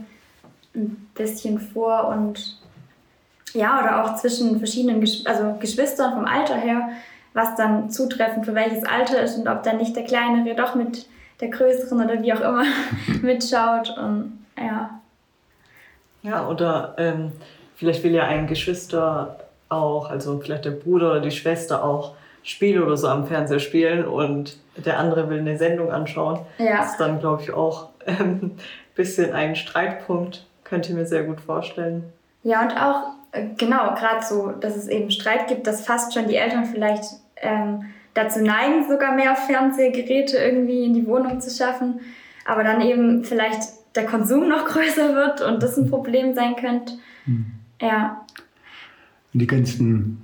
ein 0.75 0.97
bisschen 1.15 1.59
vor 1.59 2.09
und 2.09 2.59
ja, 3.53 3.79
oder 3.81 4.03
auch 4.03 4.17
zwischen 4.17 4.57
verschiedenen 4.57 4.99
Gesch 4.99 5.25
also 5.25 5.55
Geschwistern 5.61 6.13
vom 6.13 6.25
Alter 6.25 6.57
her, 6.57 6.89
was 7.33 7.55
dann 7.55 7.89
zutreffend 7.89 8.45
für 8.45 8.53
welches 8.53 8.83
Alter 8.83 9.21
ist 9.23 9.37
und 9.37 9.47
ob 9.47 9.63
dann 9.63 9.77
nicht 9.77 9.95
der 9.95 10.03
Kleinere 10.03 10.55
doch 10.55 10.75
mit 10.75 11.07
der 11.39 11.47
Größeren 11.47 12.03
oder 12.03 12.21
wie 12.21 12.33
auch 12.33 12.41
immer 12.41 12.65
mitschaut 13.21 13.97
und 13.97 14.39
ja. 14.57 14.99
Ja, 16.25 16.47
oder 16.47 16.95
ähm, 16.97 17.31
vielleicht 17.75 18.03
will 18.03 18.13
ja 18.13 18.23
ein 18.23 18.47
Geschwister 18.47 19.37
auch, 19.69 20.09
also 20.09 20.39
vielleicht 20.39 20.65
der 20.65 20.71
Bruder 20.71 21.11
oder 21.11 21.21
die 21.21 21.31
Schwester 21.31 21.83
auch 21.83 22.15
Spiele 22.43 22.83
oder 22.83 22.97
so 22.97 23.07
am 23.07 23.25
Fernseher 23.25 23.59
spielen 23.59 24.05
und 24.05 24.57
der 24.77 24.99
andere 24.99 25.29
will 25.29 25.39
eine 25.39 25.57
Sendung 25.57 25.91
anschauen. 25.91 26.39
Ja. 26.57 26.77
Das 26.77 26.91
ist 26.91 26.99
dann, 26.99 27.19
glaube 27.19 27.43
ich, 27.43 27.51
auch 27.51 27.89
ein 28.05 28.15
ähm, 28.19 28.51
bisschen 28.95 29.33
ein 29.33 29.55
Streitpunkt, 29.55 30.45
könnte 30.63 30.89
ich 30.89 30.95
mir 30.95 31.05
sehr 31.05 31.23
gut 31.23 31.41
vorstellen. 31.41 32.11
Ja, 32.43 32.61
und 32.61 32.71
auch 32.79 33.15
Äh, 33.35 33.47
genau, 33.57 33.93
gerade 33.95 34.25
so, 34.25 34.51
dass 34.51 34.75
es 34.75 34.87
eben 34.87 35.11
Streit 35.11 35.47
gibt, 35.47 35.67
dass 35.67 35.85
fast 35.85 36.13
schon 36.13 36.27
die 36.27 36.35
Eltern 36.35 36.65
vielleicht 36.65 37.03
ähm, 37.37 37.85
dazu 38.13 38.41
neigen, 38.41 38.87
sogar 38.87 39.13
mehr 39.13 39.35
Fernsehgeräte 39.35 40.37
irgendwie 40.37 40.85
in 40.85 40.93
die 40.93 41.05
Wohnung 41.05 41.41
zu 41.41 41.49
schaffen, 41.49 41.99
aber 42.45 42.63
dann 42.63 42.81
eben 42.81 43.23
vielleicht 43.25 43.61
der 43.95 44.05
Konsum 44.05 44.47
noch 44.49 44.65
größer 44.67 45.15
wird 45.15 45.41
und 45.41 45.61
das 45.61 45.77
ein 45.77 45.89
Problem 45.89 46.33
sein 46.33 46.55
könnte. 46.55 46.93
Mhm. 47.25 47.45
Ja. 47.81 48.25
Und 49.33 49.39
die 49.39 49.47
ganzen 49.47 50.23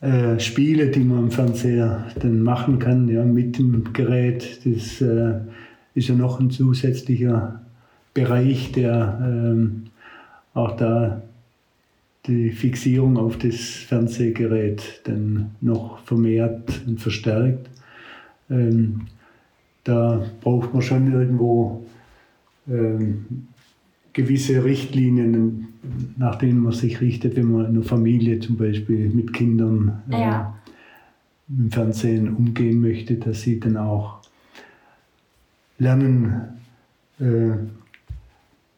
äh, 0.00 0.38
Spiele, 0.38 0.88
die 0.88 1.00
man 1.00 1.18
am 1.18 1.30
Fernseher 1.30 2.06
dann 2.20 2.42
machen 2.42 2.78
kann, 2.78 3.08
ja, 3.08 3.24
mit 3.24 3.58
dem 3.58 3.92
Gerät, 3.92 4.60
das 4.64 5.00
äh, 5.00 5.40
ist 5.94 6.08
ja 6.08 6.14
noch 6.14 6.38
ein 6.38 6.50
zusätzlicher 6.50 7.60
Bereich, 8.14 8.72
der 8.72 9.18
ähm, 9.22 9.86
auch 10.54 10.76
da 10.76 11.22
die 12.26 12.50
Fixierung 12.50 13.16
auf 13.18 13.38
das 13.38 13.60
Fernsehgerät 13.60 15.00
dann 15.04 15.54
noch 15.60 15.98
vermehrt 16.00 16.82
und 16.86 17.00
verstärkt. 17.00 17.68
Ähm, 18.50 19.02
da 19.84 20.24
braucht 20.40 20.74
man 20.74 20.82
schon 20.82 21.12
irgendwo 21.12 21.86
gewisse 24.16 24.64
Richtlinien, 24.64 25.68
nach 26.16 26.36
denen 26.36 26.60
man 26.60 26.72
sich 26.72 27.02
richtet, 27.02 27.36
wenn 27.36 27.52
man 27.52 27.66
in 27.66 27.76
einer 27.76 27.84
Familie 27.84 28.40
zum 28.40 28.56
Beispiel 28.56 29.10
mit 29.10 29.34
Kindern 29.34 30.02
äh, 30.10 30.20
ja. 30.20 30.54
dem 31.48 31.70
Fernsehen 31.70 32.34
umgehen 32.34 32.80
möchte, 32.80 33.16
dass 33.16 33.42
sie 33.42 33.60
dann 33.60 33.76
auch 33.76 34.20
lernen, 35.78 36.58
äh, 37.20 37.58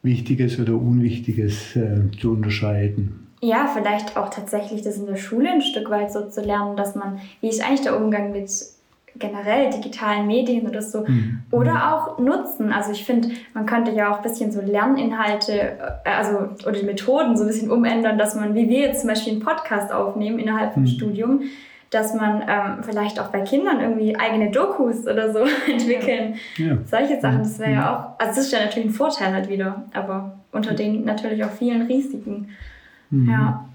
Wichtiges 0.03 0.59
oder 0.59 0.75
Unwichtiges 0.75 1.75
äh, 1.77 2.01
zu 2.19 2.31
unterscheiden. 2.31 3.27
Ja, 3.41 3.71
vielleicht 3.73 4.17
auch 4.17 4.29
tatsächlich 4.29 4.81
das 4.81 4.97
in 4.97 5.05
der 5.05 5.15
Schule 5.15 5.49
ein 5.49 5.61
Stück 5.61 5.89
weit 5.89 6.11
so 6.11 6.29
zu 6.29 6.41
lernen, 6.41 6.75
dass 6.75 6.95
man, 6.95 7.19
wie 7.39 7.47
ist 7.47 7.63
eigentlich 7.65 7.81
der 7.81 7.97
Umgang 7.97 8.33
mit 8.33 8.49
generell 9.15 9.69
digitalen 9.69 10.27
Medien 10.27 10.67
oder 10.67 10.81
so. 10.81 11.05
Mhm. 11.05 11.43
Oder 11.51 11.93
auch 11.93 12.19
nutzen. 12.19 12.71
Also 12.71 12.91
ich 12.91 13.05
finde, 13.05 13.29
man 13.53 13.65
könnte 13.65 13.91
ja 13.91 14.11
auch 14.11 14.17
ein 14.17 14.23
bisschen 14.23 14.51
so 14.51 14.61
Lerninhalte, 14.61 15.53
äh, 16.03 16.09
also 16.09 16.49
oder 16.63 16.79
die 16.79 16.85
Methoden 16.85 17.35
so 17.37 17.43
ein 17.43 17.47
bisschen 17.47 17.71
umändern, 17.71 18.17
dass 18.17 18.35
man, 18.35 18.55
wie 18.55 18.69
wir 18.69 18.79
jetzt 18.79 19.01
zum 19.01 19.09
Beispiel 19.09 19.33
einen 19.33 19.41
Podcast 19.41 19.91
aufnehmen 19.91 20.39
innerhalb 20.39 20.73
vom 20.73 20.83
mhm. 20.83 20.87
Studium, 20.87 21.41
dass 21.89 22.13
man 22.13 22.43
ähm, 22.47 22.83
vielleicht 22.83 23.19
auch 23.19 23.27
bei 23.27 23.41
Kindern 23.41 23.81
irgendwie 23.81 24.15
eigene 24.15 24.51
Dokus 24.51 25.07
oder 25.07 25.33
so 25.33 25.39
entwickeln. 25.71 26.35
Ja. 26.57 26.77
Solche 26.85 27.19
Sachen, 27.19 27.39
das 27.39 27.57
wäre 27.59 27.71
ja 27.71 27.79
mhm. 27.79 27.87
auch, 27.87 28.19
also 28.19 28.35
das 28.35 28.37
ist 28.37 28.51
ja 28.51 28.59
natürlich 28.59 28.89
ein 28.89 28.93
Vorteil 28.93 29.33
halt 29.33 29.49
wieder, 29.49 29.83
aber 29.93 30.39
unter 30.51 30.73
den 30.73 31.05
natürlich 31.05 31.43
auch 31.43 31.51
vielen 31.51 31.83
Risiken. 31.83 32.49
Mhm. 33.09 33.29
Ja. 33.29 33.65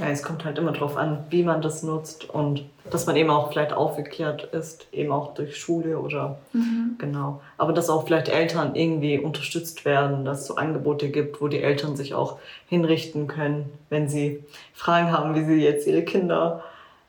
Ja, 0.00 0.08
es 0.08 0.22
kommt 0.22 0.46
halt 0.46 0.56
immer 0.56 0.72
darauf 0.72 0.96
an, 0.96 1.18
wie 1.28 1.42
man 1.42 1.60
das 1.60 1.82
nutzt 1.82 2.28
und 2.30 2.64
dass 2.90 3.06
man 3.06 3.16
eben 3.16 3.28
auch 3.28 3.52
vielleicht 3.52 3.74
aufgeklärt 3.74 4.44
ist, 4.44 4.86
eben 4.92 5.12
auch 5.12 5.34
durch 5.34 5.58
Schule 5.58 5.98
oder 5.98 6.38
mhm. 6.54 6.96
genau. 6.98 7.42
Aber 7.58 7.74
dass 7.74 7.90
auch 7.90 8.06
vielleicht 8.06 8.30
Eltern 8.30 8.74
irgendwie 8.74 9.18
unterstützt 9.18 9.84
werden, 9.84 10.24
dass 10.24 10.40
es 10.40 10.46
so 10.46 10.56
Angebote 10.56 11.10
gibt, 11.10 11.42
wo 11.42 11.48
die 11.48 11.60
Eltern 11.60 11.96
sich 11.96 12.14
auch 12.14 12.38
hinrichten 12.66 13.26
können, 13.28 13.66
wenn 13.90 14.08
sie 14.08 14.42
Fragen 14.72 15.12
haben, 15.12 15.34
wie 15.34 15.44
sie 15.44 15.62
jetzt 15.62 15.86
ihre 15.86 16.02
Kinder, 16.02 16.64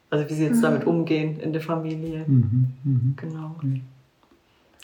also 0.09 0.29
wie 0.29 0.33
sie 0.33 0.45
jetzt 0.45 0.57
mhm. 0.57 0.63
damit 0.63 0.85
umgehen 0.85 1.39
in 1.39 1.53
der 1.53 1.61
Familie. 1.61 2.25
Mhm. 2.27 2.73
mhm. 2.83 3.13
Genau. 3.15 3.55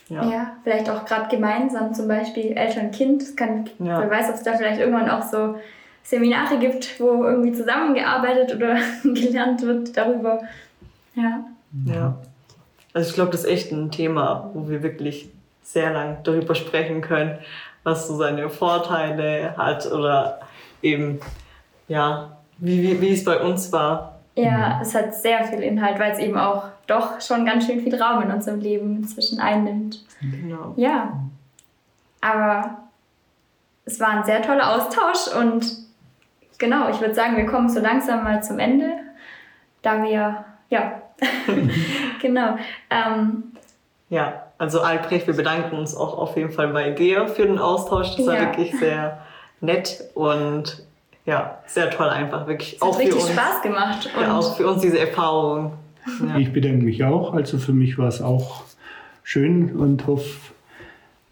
Ja. 0.08 0.24
ja. 0.24 0.52
vielleicht 0.64 0.90
auch 0.90 1.04
gerade 1.04 1.28
gemeinsam, 1.28 1.94
zum 1.94 2.08
Beispiel 2.08 2.54
Eltern-Kind. 2.54 3.24
Ja. 3.80 4.00
Wer 4.00 4.10
weiß, 4.10 4.30
ob 4.30 4.36
es 4.36 4.44
da 4.44 4.54
vielleicht 4.54 4.80
irgendwann 4.80 5.10
auch 5.10 5.24
so 5.24 5.56
Seminare 6.08 6.58
gibt, 6.58 7.02
wo 7.02 7.26
irgendwie 7.26 7.52
zusammengearbeitet 7.52 8.56
oder 8.56 8.78
gelernt 9.04 9.62
wird 9.62 9.98
darüber. 9.98 10.40
Ja. 11.16 11.44
Ja. 11.86 12.18
Also 12.94 13.10
ich 13.10 13.16
glaube, 13.16 13.32
das 13.32 13.42
ist 13.42 13.50
echt 13.50 13.72
ein 13.74 13.92
Thema, 13.92 14.50
wo 14.54 14.70
wir 14.70 14.84
wirklich 14.84 15.30
sehr 15.64 15.92
lang 15.92 16.20
darüber 16.24 16.56
sprechen 16.56 17.02
können, 17.02 17.38
was 17.84 18.08
so 18.08 18.16
seine 18.16 18.50
Vorteile 18.50 19.58
hat 19.58 19.92
oder 19.92 20.40
eben, 20.82 21.20
ja, 21.90 22.38
wie, 22.58 22.82
wie, 22.84 23.02
wie 23.02 23.12
es 23.12 23.26
bei 23.26 23.42
uns 23.42 23.74
war. 23.74 24.20
Ja, 24.36 24.80
es 24.82 24.96
hat 24.96 25.14
sehr 25.14 25.44
viel 25.44 25.60
Inhalt, 25.60 26.00
weil 26.00 26.14
es 26.14 26.20
eben 26.20 26.38
auch 26.38 26.70
doch 26.86 27.20
schon 27.20 27.46
ganz 27.46 27.66
schön 27.66 27.82
viel 27.82 28.02
Raum 28.02 28.24
in 28.24 28.32
unserem 28.32 28.62
Leben 28.62 28.96
inzwischen 28.96 29.42
einnimmt. 29.42 30.06
Genau. 30.22 30.74
Ja. 30.78 31.20
Aber 32.22 32.78
es 33.84 34.00
war 34.00 34.10
ein 34.10 34.24
sehr 34.24 34.42
toller 34.42 34.74
Austausch 34.74 35.36
und 35.36 35.87
genau, 36.58 36.90
ich 36.90 37.00
würde 37.00 37.14
sagen, 37.14 37.38
wir 37.38 37.46
kommen 37.46 37.70
so 37.70 37.80
langsam 37.80 38.24
mal 38.24 38.44
zum 38.44 38.60
Ende, 38.60 38.92
da 39.82 40.04
wir, 40.04 40.46
ja, 40.70 41.02
genau. 42.22 42.58
Ähm, 42.90 43.44
ja, 44.10 44.44
also 44.58 44.82
Albrecht, 44.82 45.28
wir 45.28 45.36
bedanken 45.36 45.76
uns 45.76 45.96
auch 45.96 46.18
auf 46.18 46.38
jeden 46.38 46.52
Fall 46.52 46.70
bei 46.70 46.92
dir 46.92 47.28
für 47.28 47.46
den 47.46 47.60
Austausch. 47.60 48.16
Das 48.16 48.26
war 48.26 48.36
ja. 48.36 48.42
wirklich 48.42 48.78
sehr 48.78 49.20
nett 49.62 50.04
und 50.14 50.84
ja, 51.26 51.58
sehr 51.66 51.90
toll 51.90 52.08
einfach, 52.08 52.48
wirklich. 52.48 52.76
Es 52.76 52.82
hat 52.82 52.90
auch 52.90 53.00
richtig 53.00 53.22
für 53.22 53.28
uns, 53.28 53.32
Spaß 53.32 53.62
gemacht. 53.62 54.10
Und 54.16 54.22
ja, 54.22 54.38
auch 54.38 54.56
für 54.56 54.68
uns 54.68 54.82
diese 54.82 55.00
Erfahrung. 55.00 55.74
Ja. 56.26 56.38
Ich 56.38 56.54
bedanke 56.54 56.86
mich 56.86 57.04
auch. 57.04 57.34
Also 57.34 57.58
für 57.58 57.74
mich 57.74 57.98
war 57.98 58.08
es 58.08 58.22
auch 58.22 58.64
schön 59.24 59.76
und 59.76 60.08
hoffe, 60.08 60.54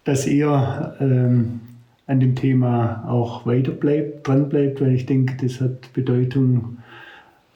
dass 0.04 0.26
ihr 0.26 0.96
ähm, 1.00 1.60
an 2.06 2.20
dem 2.20 2.34
Thema 2.34 3.04
auch 3.08 3.46
weiter 3.46 3.72
bleibt, 3.72 4.26
dran 4.26 4.48
bleibt, 4.48 4.80
weil 4.80 4.94
ich 4.94 5.06
denke, 5.06 5.36
das 5.44 5.60
hat 5.60 5.92
Bedeutung 5.92 6.78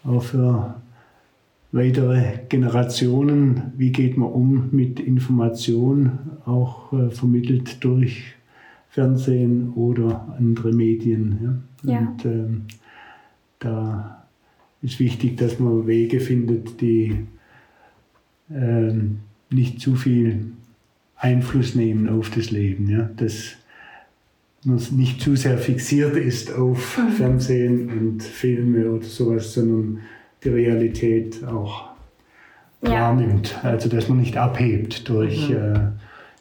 auch 0.05 0.23
für 0.23 0.75
weitere 1.73 2.39
Generationen. 2.49 3.73
Wie 3.77 3.93
geht 3.93 4.17
man 4.17 4.31
um 4.31 4.71
mit 4.73 4.99
Information, 4.99 6.19
auch 6.45 6.93
äh, 6.93 7.11
vermittelt 7.11 7.85
durch 7.85 8.35
Fernsehen 8.91 9.73
oder 9.75 10.35
andere 10.37 10.73
Medien. 10.73 11.63
Ja? 11.85 11.93
ja. 11.93 11.99
Und 12.01 12.25
ähm, 12.25 12.63
da 13.61 14.27
ist 14.83 14.99
wichtig, 14.99 15.37
dass 15.37 15.61
man 15.61 15.87
Wege 15.87 16.21
findet, 16.21 16.81
die 16.81 17.27
ähm, 18.53 19.21
nicht 19.49 19.81
zu 19.81 19.95
viel 19.95 20.53
Einfluss 21.17 21.75
nehmen 21.75 22.09
auf 22.09 22.31
das 22.31 22.51
Leben. 22.51 22.89
Ja? 22.89 23.09
Das 23.17 23.57
nicht 24.65 25.21
zu 25.21 25.37
sehr 25.37 25.59
fixiert 25.59 26.17
ist 26.17 26.53
auf 26.53 26.99
mhm. 26.99 27.13
Fernsehen 27.13 27.91
und 27.91 28.23
Filme 28.23 28.91
oder 28.91 29.05
sowas, 29.05 29.55
sondern 29.55 30.01
die 30.45 30.51
Realität 30.51 31.45
auch 31.45 31.91
ja. 32.83 32.91
wahrnimmt. 32.91 33.59
Also 33.63 33.89
dass 33.89 34.09
man 34.09 34.19
nicht 34.19 34.37
abhebt 34.37 35.09
durch 35.09 35.49
mhm. 35.49 35.57
äh, 35.57 35.81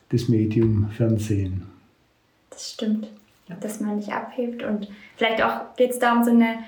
das 0.10 0.28
Medium 0.28 0.90
Fernsehen. 0.92 1.64
Das 2.50 2.74
stimmt, 2.74 3.08
ja. 3.48 3.56
dass 3.56 3.80
man 3.80 3.98
nicht 3.98 4.12
abhebt 4.12 4.64
und 4.64 4.90
vielleicht 5.16 5.42
auch 5.42 5.76
geht 5.78 5.92
es 5.92 6.00
da 6.00 6.18
um 6.18 6.24
so 6.24 6.32
eine 6.32 6.60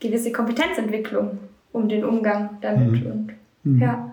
gewisse 0.00 0.30
Kompetenzentwicklung, 0.30 1.38
um 1.72 1.88
den 1.88 2.04
Umgang 2.04 2.58
damit. 2.60 3.04
Mhm. 3.04 3.10
Und, 3.10 3.32
mhm. 3.64 3.80
ja. 3.80 4.07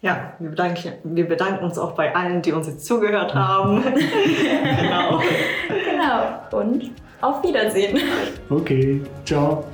Ja, 0.00 0.34
wir 0.38 0.50
bedanken, 0.50 0.92
wir 1.02 1.26
bedanken 1.26 1.64
uns 1.64 1.76
auch 1.76 1.92
bei 1.92 2.14
allen, 2.14 2.40
die 2.40 2.52
uns 2.52 2.68
jetzt 2.68 2.86
zugehört 2.86 3.34
haben. 3.34 3.82
genau. 4.80 5.20
Genau. 5.68 6.60
Und 6.62 6.92
auf 7.20 7.42
Wiedersehen. 7.42 7.98
Okay, 8.48 9.02
ciao. 9.24 9.64